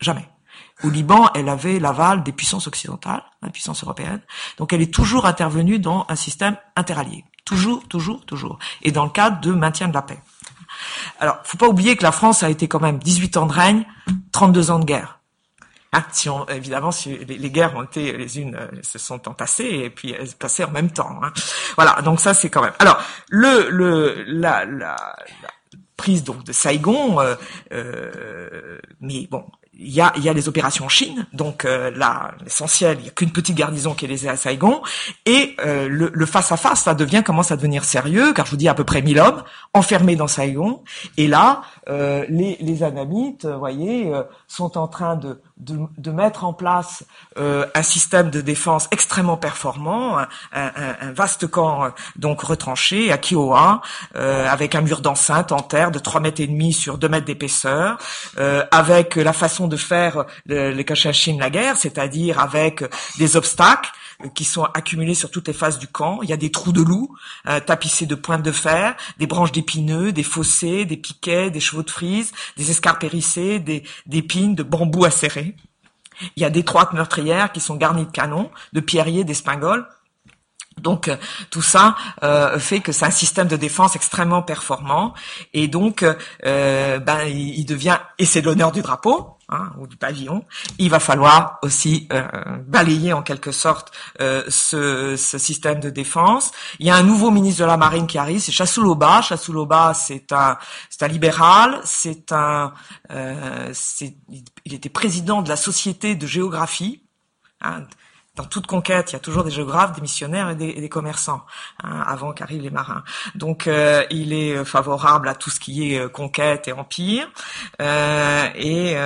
[0.00, 0.28] jamais.
[0.82, 4.22] Au Liban, elle avait l'aval des puissances occidentales, des hein, puissances européennes,
[4.58, 9.10] donc elle est toujours intervenue dans un système interallié, toujours, toujours, toujours, et dans le
[9.10, 10.20] cadre de maintien de la paix.
[11.18, 13.84] Alors, faut pas oublier que la France a été quand même 18 ans de règne,
[14.32, 15.20] 32 ans de guerre.
[15.92, 19.64] Hein, si on, évidemment, si les, guerres ont été les unes euh, se sont entassées
[19.64, 21.18] et puis elles passaient en même temps.
[21.20, 21.32] Hein.
[21.74, 22.74] Voilà, donc ça c'est quand même.
[22.78, 25.16] Alors le le la, la,
[25.96, 27.34] prise donc de Saigon, euh,
[27.72, 29.44] euh, mais bon,
[29.80, 33.08] il y a, y a les opérations en Chine, donc euh, là, l'essentiel, il n'y
[33.08, 34.82] a qu'une petite garnison qui est laissée à Saigon,
[35.24, 38.58] et euh, le, face à face, ça devient commence à devenir sérieux, car je vous
[38.58, 40.82] dis à peu près 1000 hommes enfermés dans Saigon,
[41.16, 44.12] et là, euh, les, les anamites, vous voyez,
[44.48, 47.04] sont en train de, de, de mettre en place
[47.36, 53.80] un système de défense extrêmement performant, un, un, un vaste camp donc retranché à Kiowa,
[54.14, 57.98] avec un mur d'enceinte en terre de 3 mètres et demi sur 2 mètres d'épaisseur,
[58.70, 62.84] avec la façon de faire les Kachachim la guerre, c'est-à-dire avec
[63.18, 63.90] des obstacles
[64.34, 66.20] qui sont accumulés sur toutes les faces du camp.
[66.22, 67.16] Il y a des trous de loup
[67.48, 71.82] euh, tapissés de pointes de fer, des branches d'épineux, des fossés, des piquets, des chevaux
[71.82, 75.56] de frise, des escarpes hérissées, des, des pines, de bambous acérés.
[76.36, 79.86] Il y a d'étroites meurtrières qui sont garnies de canons, de pierriers, d'espingoles.
[80.78, 81.16] Donc euh,
[81.50, 85.14] tout ça euh, fait que c'est un système de défense extrêmement performant
[85.52, 86.04] et donc
[86.46, 90.44] euh, ben il, devient et c'est l'honneur du drapeau hein, ou du pavillon.
[90.78, 92.08] Il va falloir aussi
[92.66, 96.52] balayer en quelque sorte ce, ce, système de défense.
[96.78, 99.22] Il y a un nouveau ministre de la Marine qui arrive, c'est Chassouloba.
[99.22, 102.72] Chassouloba, c'est un c'est un libéral, c'est un
[103.72, 104.16] c'est
[104.64, 107.02] il était président de la Société de géographie.
[107.60, 107.86] Hein,
[108.40, 111.42] dans toute conquête, il y a toujours des géographes, des missionnaires et des, commerçants
[111.84, 113.04] hein, avant qu'arrivent les marins.
[113.34, 117.28] Donc, euh, il est euh, favorable à tout ce qui est euh, conquête et empire,
[117.78, 118.96] et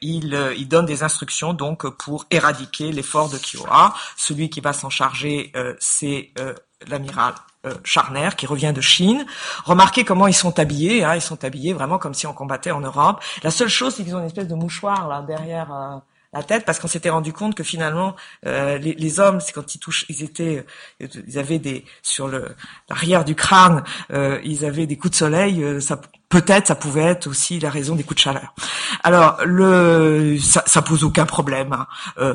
[0.00, 3.92] il, il, donne des instructions donc pour éradiquer l'effort de Kiowa.
[4.16, 6.32] Celui qui va s'en charger, c'est
[6.86, 7.34] l'amiral
[7.84, 9.26] Charner qui revient de Chine.
[9.64, 11.04] Remarquez comment ils sont habillés.
[11.04, 13.22] Hein, ils sont habillés vraiment comme si on combattait en Europe.
[13.42, 16.02] La seule chose, c'est qu'ils ont une espèce de mouchoir là derrière
[16.32, 18.14] la tête parce qu'on s'était rendu compte que finalement
[18.46, 20.64] euh, les, les, hommes c'est quand ils touchent ils étaient
[21.02, 22.54] euh, ils avaient des sur le
[22.88, 27.02] l'arrière du crâne euh, ils avaient des coups de soleil euh, ça peut-être ça pouvait
[27.02, 28.54] être aussi la raison des coups de chaleur
[29.02, 31.86] alors le ça, ça pose aucun problème hein.
[32.18, 32.34] Euh,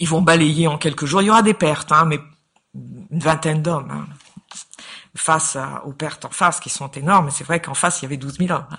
[0.00, 2.20] ils vont balayer en quelques jours il y aura des pertes hein, mais
[2.74, 4.06] une vingtaine d'hommes hein
[5.14, 7.30] face aux pertes en face qui sont énormes.
[7.30, 8.66] C'est vrai qu'en face il y avait 12 000 hommes.
[8.70, 8.76] Hein.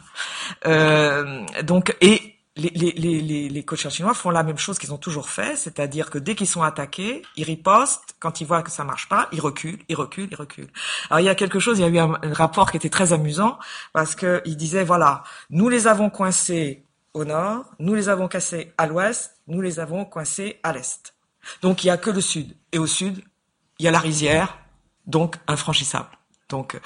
[0.65, 4.97] Euh, donc et les, les, les, les coachs chinois font la même chose qu'ils ont
[4.97, 8.15] toujours fait, c'est-à-dire que dès qu'ils sont attaqués, ils ripostent.
[8.19, 10.69] Quand ils voient que ça marche pas, ils reculent, ils reculent, ils reculent.
[11.09, 13.11] Alors il y a quelque chose, il y a eu un, rapport qui était très
[13.11, 13.57] amusant
[13.91, 18.71] parce que il disait voilà, nous les avons coincés au nord, nous les avons cassés
[18.77, 21.15] à l'ouest, nous les avons coincés à l'est.
[21.61, 23.23] Donc il y a que le sud et au sud
[23.79, 24.59] il y a la rizière,
[25.07, 26.09] donc infranchissable.
[26.53, 26.79] Donc, euh,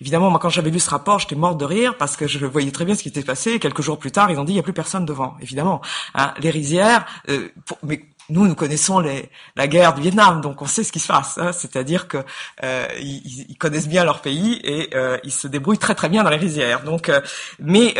[0.00, 2.70] évidemment, moi, quand j'avais lu ce rapport, j'étais morte de rire parce que je voyais
[2.70, 3.58] très bien ce qui était passé.
[3.58, 5.36] Quelques jours plus tard, ils ont dit il n'y a plus personne devant.
[5.42, 5.82] Évidemment,
[6.14, 7.04] hein, les rizières.
[7.28, 7.48] Euh,
[7.82, 11.08] mais nous, nous connaissons les, la guerre du Vietnam, donc on sait ce qui se
[11.08, 11.36] passe.
[11.36, 12.18] Hein, C'est-à-dire que
[12.62, 16.22] euh, ils, ils, connaissent bien leur pays et euh, ils se débrouillent très très bien
[16.22, 16.82] dans les rizières.
[16.84, 17.20] Donc, euh,
[17.58, 17.94] mais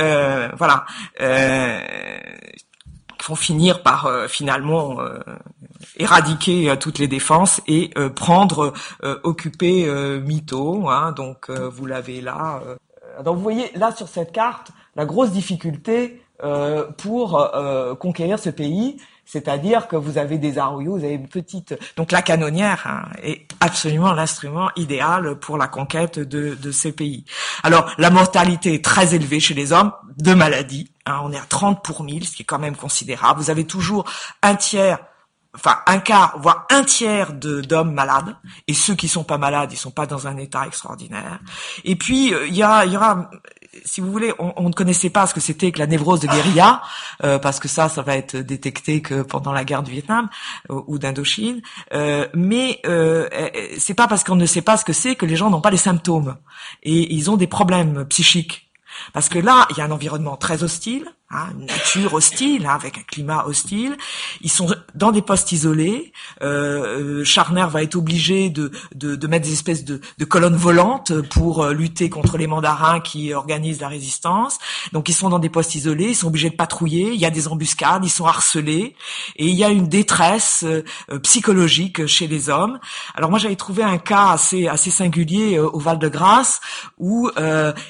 [0.56, 0.86] voilà
[3.24, 5.18] vont finir par euh, finalement euh,
[5.96, 8.72] éradiquer euh, toutes les défenses et prendre,
[9.22, 9.90] occuper
[10.20, 10.88] Mito.
[10.88, 12.60] Hein, donc vous l'avez là.
[13.24, 16.22] Donc vous voyez là sur cette carte la grosse difficulté
[16.96, 17.50] pour
[17.98, 18.96] conquérir ce pays,
[19.30, 21.78] c'est-à-dire que vous avez des arroyos, vous avez une petite...
[21.96, 27.24] Donc la canonnière hein, est absolument l'instrument idéal pour la conquête de, de, ces pays.
[27.62, 30.90] Alors la mortalité est très élevée chez les hommes de maladies.
[31.10, 33.40] Hein, on est à 30 pour 1000, ce qui est quand même considérable.
[33.40, 34.04] Vous avez toujours
[34.42, 34.98] un tiers
[35.54, 38.36] enfin un quart, voire un tiers d'hommes malades,
[38.68, 41.40] et ceux qui sont pas malades, ils sont pas dans un état extraordinaire.
[41.84, 43.30] Et puis euh, il y, a, y aura
[43.84, 46.82] si vous voulez, on, ne connaissait pas ce que c'était que la névrose de guérilla,
[47.22, 50.28] euh, parce que ça, ça va être détecté que pendant la guerre du Vietnam
[50.68, 51.62] ou d'Indochine.
[52.34, 52.80] mais
[53.78, 55.70] c'est pas parce qu'on ne sait pas ce que c'est que les gens n'ont pas
[55.70, 56.36] les symptômes
[56.82, 58.69] et ils ont des problèmes psychiques.
[59.12, 62.74] Parce que là, il y a un environnement très hostile, hein, une nature hostile, hein,
[62.74, 63.96] avec un climat hostile.
[64.40, 66.12] Ils sont dans des postes isolés.
[66.42, 71.12] Euh, Charner va être obligé de, de, de mettre des espèces de, de, colonnes volantes
[71.28, 74.58] pour euh, lutter contre les mandarins qui organisent la résistance.
[74.92, 77.12] Donc ils sont dans des postes isolés, ils sont obligés de patrouiller.
[77.12, 78.94] Il y a des embuscades, ils sont harcelés
[79.36, 80.82] et il y a une détresse euh,
[81.22, 82.78] psychologique chez les hommes.
[83.14, 86.60] Alors moi j'avais trouvé un cas assez assez singulier euh, au Val de Grâce
[86.98, 87.30] où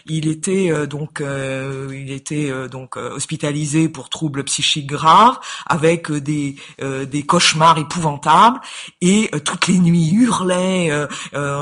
[0.07, 2.97] il était donc il était donc
[3.31, 8.61] hospitalisé pour troubles psychiques graves, avec euh, des, euh, des cauchemars épouvantables,
[9.01, 10.91] et euh, toutes les nuits hurlait,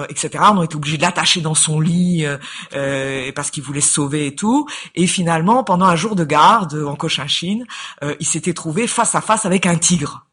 [0.08, 0.44] etc.
[0.54, 2.24] On était obligé de l'attacher dans son lit
[3.34, 4.66] parce qu'il voulait se sauver et tout.
[4.94, 7.66] Et finalement, pendant un jour de garde en Cochinchine,
[8.20, 10.27] il s'était trouvé face à face avec un tigre.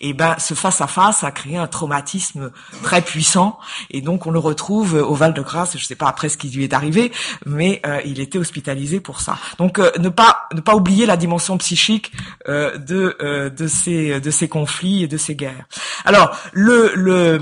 [0.00, 2.50] Et ben, ce face à face a créé un traumatisme
[2.82, 3.58] très puissant,
[3.90, 5.72] et donc on le retrouve au Val de Grâce.
[5.72, 7.12] Je ne sais pas après ce qui lui est arrivé,
[7.46, 9.38] mais euh, il était hospitalisé pour ça.
[9.58, 12.12] Donc euh, ne pas ne pas oublier la dimension psychique
[12.48, 13.16] euh, de
[13.48, 15.66] de ces de ces conflits et de ces guerres.
[16.04, 17.38] Alors le le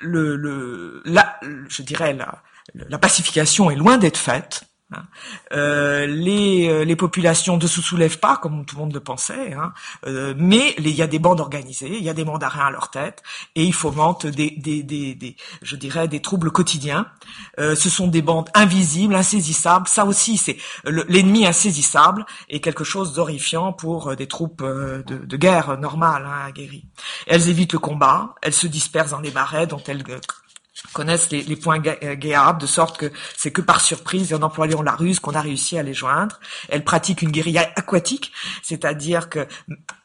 [0.00, 1.02] le, le
[1.68, 2.42] je dirais la
[2.74, 4.64] la pacification est loin d'être faite.
[4.94, 5.04] Hein.
[5.52, 9.52] Euh, les, euh, les populations ne se soulèvent pas comme tout le monde le pensait,
[9.52, 9.72] hein.
[10.06, 12.90] euh, mais il y a des bandes organisées, il y a des mandarins à leur
[12.90, 13.22] tête
[13.54, 17.06] et ils fomentent des, des, des, des je dirais, des troubles quotidiens.
[17.58, 19.88] Euh, ce sont des bandes invisibles, insaisissables.
[19.88, 25.78] Ça aussi, c'est l'ennemi insaisissable et quelque chose d'horrifiant pour des troupes de, de guerre
[25.78, 26.86] normales, hein, aguerries.
[27.26, 30.02] Elles évitent le combat, elles se dispersent dans les marais dont elles
[30.92, 34.82] connaissent les, les points guéards, de sorte que c'est que par surprise et en employant
[34.82, 36.40] la ruse qu'on a réussi à les joindre.
[36.68, 39.46] Elles pratiquent une guérilla aquatique, c'est-à-dire que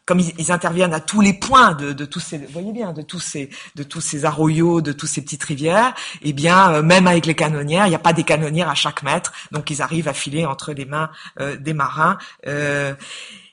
[0.07, 3.01] comme ils, interviennent à tous les points de, de, tous ces, vous voyez bien, de
[3.01, 7.07] tous ces, de tous ces arroyos, de toutes ces petites rivières, eh bien, euh, même
[7.07, 10.07] avec les canonnières, il n'y a pas des canonnières à chaque mètre, donc ils arrivent
[10.07, 11.09] à filer entre les mains
[11.41, 12.17] euh, des marins.
[12.47, 12.95] Euh,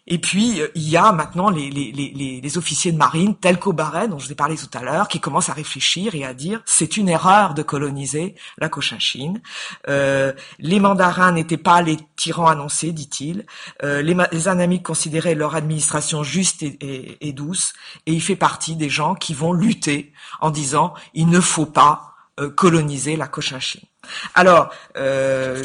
[0.06, 3.58] et puis, euh, il y a maintenant les, les, les, les officiers de marine, tels
[3.58, 6.34] qu'Aubaret, dont je vous ai parlé tout à l'heure, qui commencent à réfléchir et à
[6.34, 9.40] dire c'est une erreur de coloniser la Cochinchine.
[9.88, 13.46] Euh, les mandarins n'étaient pas les tyrans annoncés, dit-il.
[13.82, 17.72] Euh, les, les considéraient leur administration juste et, et, et douce,
[18.06, 22.14] et il fait partie des gens qui vont lutter en disant il ne faut pas
[22.40, 23.84] euh, coloniser la Cochinchine.
[24.34, 25.64] Alors, euh,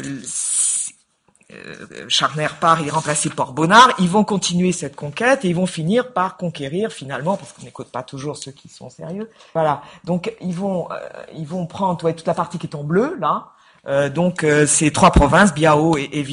[2.08, 5.66] Charner part, il est remplacé par Bonnard, ils vont continuer cette conquête et ils vont
[5.66, 9.28] finir par conquérir finalement, parce qu'on n'écoute pas toujours ceux qui sont sérieux.
[9.54, 10.96] Voilà, donc ils vont, euh,
[11.36, 13.48] ils vont prendre toute la partie qui est en bleu là.
[13.86, 16.26] Euh, donc ces trois provinces, Biao et, et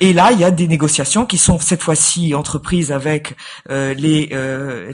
[0.00, 3.34] et là, il y a des négociations qui sont cette fois-ci entreprises avec
[3.68, 4.28] les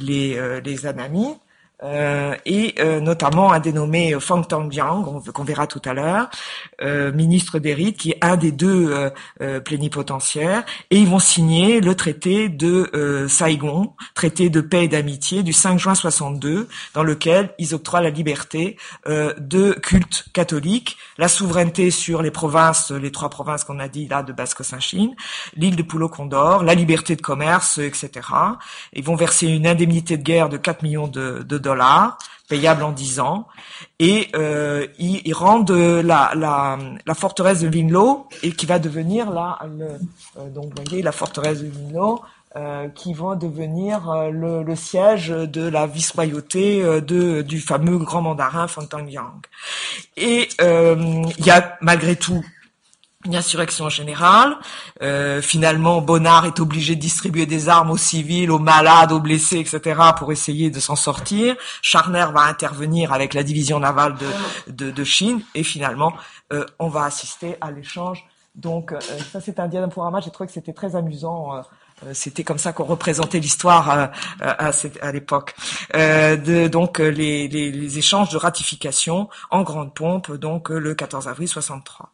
[0.01, 1.37] les les Anamis.
[1.83, 6.29] Euh, et euh, notamment un dénommé Fang Tongjiang, qu'on verra tout à l'heure,
[6.83, 9.11] euh, ministre des qui est un des deux
[9.65, 15.53] plénipotentiaires, et ils vont signer le traité de Saigon, traité de paix et d'amitié du
[15.53, 18.77] 5 juin 62, dans lequel ils octroient la liberté
[19.07, 24.23] de culte catholique, la souveraineté sur les provinces, les trois provinces qu'on a dit là
[24.23, 25.15] de Basse-Cochinchine,
[25.57, 28.29] l'île de Pulo Condor, la liberté de commerce, etc.
[28.93, 31.70] Ils vont verser une indemnité de guerre de 4 millions de, de dollars
[32.49, 33.47] payable en 10 ans,
[33.99, 39.59] et euh, ils, rendent la, la, la, forteresse de Vinlo, et qui va devenir là,
[39.63, 39.97] euh,
[40.49, 42.21] donc vous voyez la forteresse de Vinlo,
[42.57, 47.97] euh, qui va devenir euh, le, le, siège de la vice-royauté euh, de, du fameux
[47.97, 49.47] grand mandarin Fantang Yang.
[50.17, 52.45] Et il y a malgré tout
[53.27, 54.57] une insurrection générale.
[55.03, 59.59] Euh, finalement, Bonnard est obligé de distribuer des armes aux civils, aux malades, aux blessés,
[59.59, 61.55] etc., pour essayer de s'en sortir.
[61.83, 66.15] Charner va intervenir avec la division navale de, de, de Chine, et finalement,
[66.53, 68.25] euh, on va assister à l'échange.
[68.55, 68.99] Donc, euh,
[69.31, 70.21] ça, c'est un diaporama.
[70.21, 71.57] J'ai trouvé que c'était très amusant.
[71.57, 71.63] Euh,
[72.15, 74.11] c'était comme ça qu'on représentait l'histoire à,
[74.41, 74.71] à,
[75.03, 75.55] à l'époque.
[76.73, 82.11] donc les, les, les échanges de ratification en grande pompe, donc le 14 avril 63.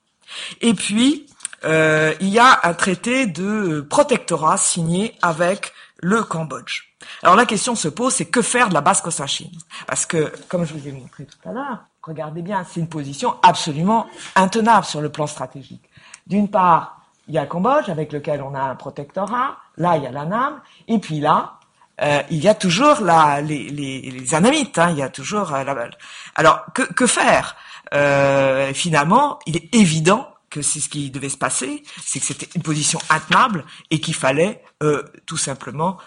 [0.61, 1.27] Et puis,
[1.65, 6.83] euh, il y a un traité de protectorat signé avec le Cambodge.
[7.23, 9.51] Alors la question se pose, c'est que faire de la basse Cochinchine
[9.87, 13.37] Parce que, comme je vous ai montré tout à l'heure, regardez bien, c'est une position
[13.43, 15.89] absolument intenable sur le plan stratégique.
[16.27, 20.05] D'une part, il y a le Cambodge avec lequel on a un protectorat, là il
[20.05, 21.55] y a l'ANAM, et puis là,
[22.03, 25.89] euh, il y a toujours la, les, anamites, hein, il y a toujours euh, la...
[26.35, 27.57] Alors, que faire?
[27.95, 32.49] Euh, finalement, il est évident que c'est ce qui devait se passer, c'est que c'était
[32.55, 34.63] une position intenable et qu'il fallait
[35.27, 35.99] tout simplement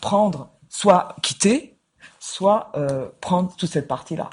[0.00, 1.76] prendre, soit quitter,
[2.18, 2.72] soit
[3.20, 4.30] prendre toute cette partie-là.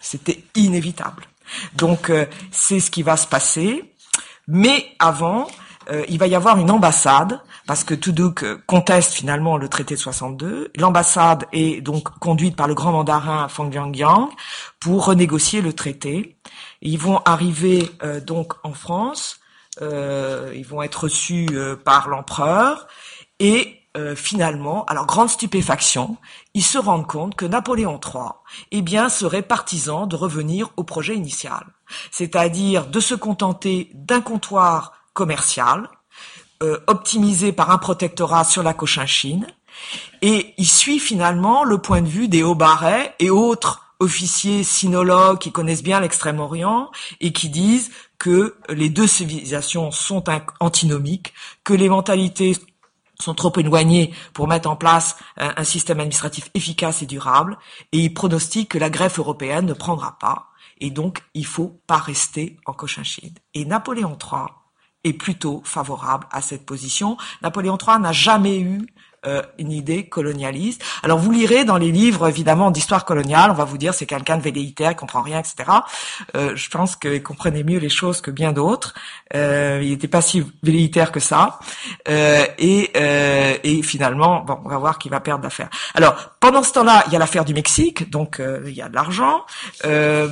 [0.00, 1.26] C'était inévitable.
[1.74, 2.10] Donc
[2.50, 3.94] c'est ce qui va se passer.
[4.48, 5.46] Mais avant,
[5.90, 10.00] euh, il va y avoir une ambassade, parce que Tuduk conteste finalement le traité de
[10.00, 10.72] 62.
[10.76, 14.30] L'ambassade est donc conduite par le grand mandarin Fang Yang
[14.80, 16.38] pour renégocier le traité.
[16.80, 19.40] Ils vont arriver euh, donc en France,
[19.82, 21.50] euh, ils vont être reçus
[21.84, 22.88] par l'empereur,
[23.38, 23.74] et
[24.14, 26.18] finalement, alors grande stupéfaction,
[26.54, 28.30] ils se rendent compte que Napoléon III,
[28.70, 31.66] eh bien, serait partisan de revenir au projet initial,
[32.12, 35.97] c'est-à-dire de se contenter d'un comptoir commercial, euh,
[36.86, 39.46] optimisé par un protectorat sur la Cochinchine,
[40.22, 45.52] et il suit finalement le point de vue des Hauts-Barrets et autres officiers sinologues qui
[45.52, 46.90] connaissent bien l'Extrême-Orient
[47.20, 50.24] et qui disent que les deux civilisations sont
[50.60, 51.32] antinomiques,
[51.64, 52.56] que les mentalités
[53.20, 57.58] sont trop éloignées pour mettre en place un, un système administratif efficace et durable,
[57.90, 60.50] et ils pronostiquent que la greffe européenne ne prendra pas,
[60.80, 63.34] et donc il faut pas rester en Cochinchine.
[63.54, 64.46] Et Napoléon III
[65.04, 67.16] est plutôt favorable à cette position.
[67.42, 68.86] Napoléon III n'a jamais eu
[69.26, 70.82] euh, une idée colonialiste.
[71.02, 74.36] Alors vous lirez dans les livres évidemment d'histoire coloniale, on va vous dire c'est quelqu'un
[74.36, 75.70] de velléitaire, il comprend rien, etc.
[76.36, 78.94] Euh, je pense qu'il comprenait mieux les choses que bien d'autres.
[79.34, 81.58] Euh, il n'était pas si velléitaire que ça.
[82.08, 85.68] Euh, et, euh, et finalement, bon, on va voir qu'il va perdre l'affaire.
[85.94, 88.94] Alors pendant ce temps-là, il y a l'affaire du Mexique, donc il y a de
[88.94, 89.44] l'argent.
[89.84, 90.28] le,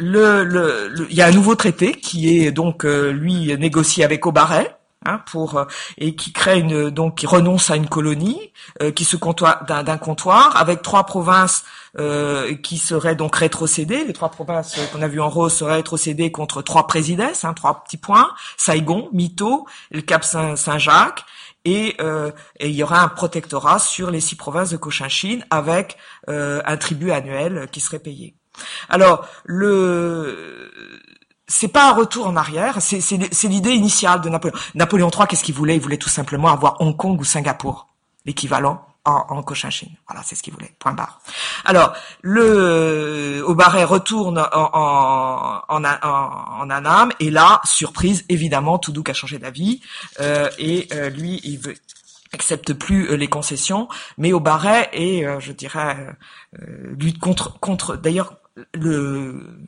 [0.00, 5.22] le, il y a un nouveau traité qui est donc lui négocié avec Aubaret Hein,
[5.26, 5.64] pour euh,
[5.96, 9.96] et qui crée une donc qui renonce à une colonie euh, qui se comptoir d'un
[9.96, 11.62] comptoir avec trois provinces
[12.00, 14.04] euh, qui seraient donc rétrocédées.
[14.04, 17.84] Les trois provinces qu'on a vues en rose seraient rétrocédées contre trois présidesses hein, trois
[17.84, 21.24] petits points Saigon Mito le Cap Saint-Jacques
[21.64, 21.96] et,
[22.58, 25.96] et, il y aura un protectorat sur les six provinces de Cochinchine avec
[26.26, 28.34] un tribut annuel qui serait payé.
[28.88, 30.70] Alors le
[31.48, 34.56] c'est pas un retour en arrière, c'est l'idée initiale de Napoléon.
[34.74, 35.76] Napoléon III, qu'est-ce qu'il voulait?
[35.76, 37.88] Il voulait tout simplement avoir Hong Kong ou Singapour,
[38.26, 39.90] l'équivalent en, en Cochinchine.
[40.06, 40.74] Voilà, c'est ce qu'il voulait.
[40.78, 41.20] Point barre.
[41.64, 45.84] Alors, le Aubaret retourne en, en, en,
[46.60, 49.80] en, Annam, et là, surprise, évidemment, Toudouk a changé d'avis,
[50.20, 51.74] euh, et euh, lui, il veut
[52.34, 53.88] accepte plus euh, les concessions,
[54.18, 56.14] mais Aubaret et je dirais,
[56.98, 58.34] lutte contre, contre d'ailleurs,
[58.74, 59.58] le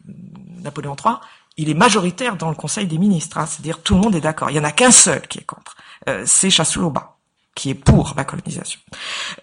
[0.63, 1.15] Napoléon III
[1.61, 4.51] il est majoritaire dans le Conseil des ministres, hein, c'est-à-dire tout le monde est d'accord.
[4.51, 5.77] Il y en a qu'un seul qui est contre,
[6.09, 7.17] euh, c'est Chassou-Loba
[7.55, 8.81] qui est pour la colonisation.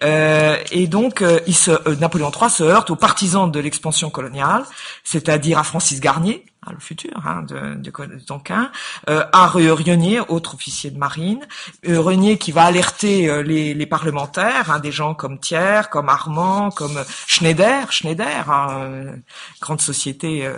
[0.02, 4.64] Euh, et donc, euh, se, Napoléon III se heurte aux partisans de l'expansion coloniale,
[5.04, 7.90] c'est-à-dire à Francis Garnier, Le futur hein, de, de,
[8.26, 8.70] Tonquin,
[9.08, 11.46] euh, à Renier, autre officier de marine,
[11.88, 16.08] euh, Renier qui va alerter euh, les, les, parlementaires, hein, des gens comme Thiers, comme
[16.08, 19.14] Armand, comme Schneider, Schneider, hein,
[19.60, 20.48] grande société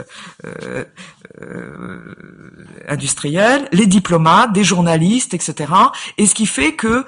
[0.45, 0.85] euh,
[2.89, 5.73] industrielle, les diplomates, des journalistes, etc.
[6.19, 7.05] Et ce qui fait que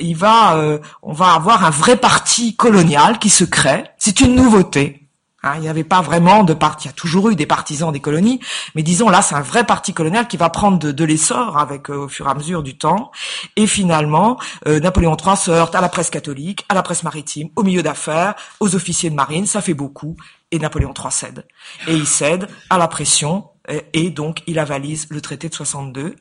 [0.00, 3.84] il va, on va avoir un vrai parti colonial qui se crée.
[3.98, 5.01] C'est une nouveauté
[5.44, 6.86] Hein, il n'y avait pas vraiment de parti.
[6.86, 8.40] Il y a toujours eu des partisans des colonies,
[8.74, 12.04] mais disons là, c'est un vrai parti colonial qui va prendre de, l'essor avec euh,
[12.04, 13.10] au fur et à mesure du temps.
[13.56, 14.38] Et finalement,
[14.68, 17.82] euh, Napoléon III se heurte à la presse catholique, à la presse maritime, au milieu
[17.82, 19.46] d'affaires, aux officiers de marine.
[19.46, 20.16] Ça fait beaucoup.
[20.52, 21.46] Et Napoléon III cède.
[21.88, 23.48] Et il cède à la pression.
[23.92, 26.16] Et, donc, il avalise le traité de 62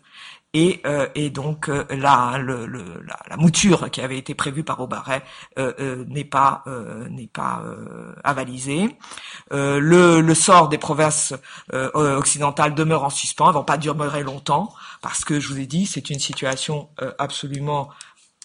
[0.53, 4.81] et, euh, et donc euh, la, le, la, la, mouture qui avait été prévue par
[4.81, 5.23] Aubaret
[5.57, 6.63] euh, euh n'est pas
[7.09, 7.63] n'est pas
[8.23, 8.97] avalisée.
[9.51, 11.33] le, le sort des provinces
[11.93, 15.85] occidentales demeure en suspens, elles vont pas durer longtemps parce que je vous ai dit
[15.85, 17.89] c'est une situation absolument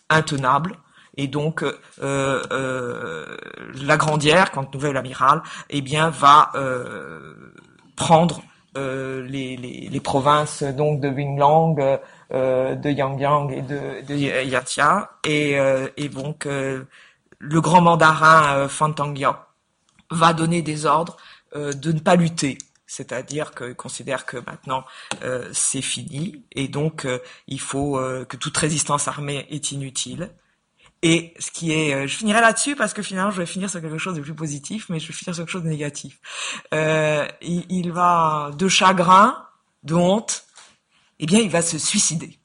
[0.09, 0.79] intenable.
[1.19, 1.65] Et donc,
[2.03, 3.37] euh,
[3.75, 6.53] la Grandière, quand nouvelle amiral, eh bien, va
[7.97, 11.99] prendre euh, les, les, les, provinces donc de Winglang,
[12.33, 18.69] euh, de Yangyang et de, de Yatia, et, euh, et donc le grand mandarin euh,
[18.69, 19.37] Fantangyao
[20.11, 21.17] va donner des ordres
[21.55, 22.59] de ne pas lutter.
[22.89, 24.85] C'est-à-dire qu'il considère que maintenant
[25.53, 26.45] c'est fini.
[26.53, 27.07] Et donc
[27.47, 27.99] il faut
[28.29, 30.31] que toute résistance armée est inutile
[31.09, 33.81] et ce qui est, euh, je finirai là-dessus parce que finalement je vais finir sur
[33.81, 36.19] quelque chose de plus positif, mais je vais finir sur quelque chose de négatif.
[36.75, 39.37] Euh, il, va de chagrin,
[39.85, 40.47] de honte,
[41.21, 42.41] eh bien il va se suicider.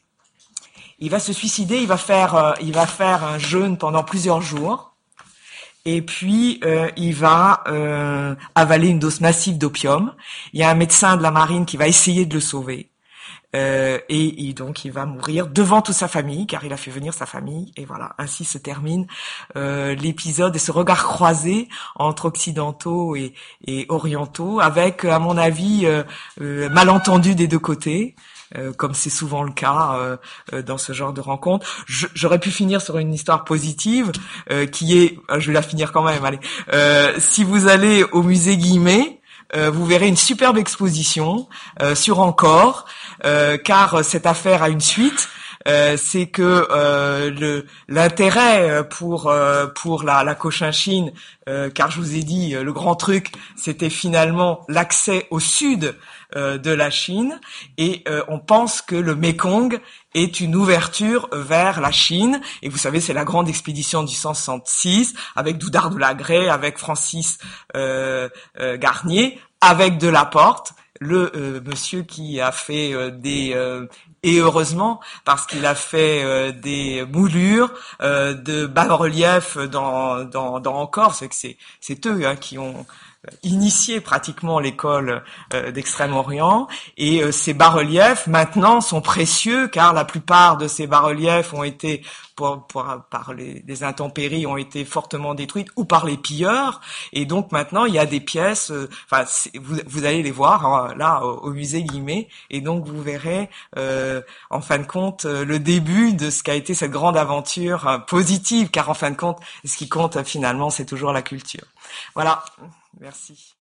[0.99, 4.43] Il va se suicider, il va faire, euh, il va faire un jeûne pendant plusieurs
[4.43, 4.95] jours,
[5.83, 6.61] et puis
[6.95, 7.63] il va
[8.53, 10.13] avaler une dose massive d'opium.
[10.53, 12.90] Il y a un médecin de la marine qui va essayer de le sauver.
[13.53, 17.25] Et, donc il va mourir devant toute sa famille, car il a fait venir sa
[17.25, 17.71] famille.
[17.77, 19.07] Et voilà, ainsi se termine
[19.55, 23.33] l'épisode et ce regard croisé entre occidentaux et,
[23.65, 25.87] et orientaux, avec, à mon avis,
[26.39, 28.15] malentendu des deux côtés.
[28.57, 30.17] Euh, comme c'est souvent le cas euh,
[30.51, 31.65] euh, dans ce genre de rencontre.
[31.87, 34.11] J'aurais pu finir sur une histoire positive
[34.71, 36.23] qui est, je vais la finir quand même.
[36.25, 36.39] Allez,
[37.19, 39.20] si vous allez au musée Guimet,
[39.53, 41.47] vous verrez une superbe exposition
[41.93, 42.85] sur encore,
[43.63, 45.29] car cette affaire a une suite.
[45.65, 46.67] c'est que
[47.89, 49.33] l'intérêt pour
[49.75, 51.11] pour la, la Cochinchine,
[51.73, 55.95] car je vous ai dit le grand truc, c'était finalement l'accès au sud euh,
[56.35, 57.39] de la Chine
[57.77, 59.79] et euh, on pense que le Mekong
[60.13, 62.41] est une ouverture vers la Chine.
[62.61, 67.39] Et vous savez c'est la grande expédition du 166 avec Doudard de Lagré, avec Francis
[67.75, 68.29] euh,
[68.77, 70.73] Garnier, avec de la Porte.
[70.99, 73.57] Le monsieur qui a fait des
[74.21, 81.27] et heureusement parce qu'il a fait des moulures de bas-relief dans, dans, dans encore, c'est
[81.27, 82.85] que c'est c'est eux hein, qui ont
[83.43, 86.67] initié pratiquement l'école euh, d'Extrême-Orient.
[86.97, 92.03] Et euh, ces bas-reliefs maintenant sont précieux car la plupart de ces bas-reliefs ont été
[92.35, 92.65] pour,
[93.11, 96.81] par les, intempéries ont été fortement détruites ou par les pilleurs.
[97.13, 99.25] Et donc maintenant il y a des pièces euh, enfin
[99.61, 103.49] vous, vous, allez les voir hein, là au, musée Guimet et donc vous verrez
[104.49, 108.89] en fin de compte le début de ce qu'a été cette grande aventure positive car
[108.89, 111.65] en fin de compte ce qui compte finalement c'est toujours la culture.
[112.15, 112.43] Voilà
[112.99, 113.55] Merci.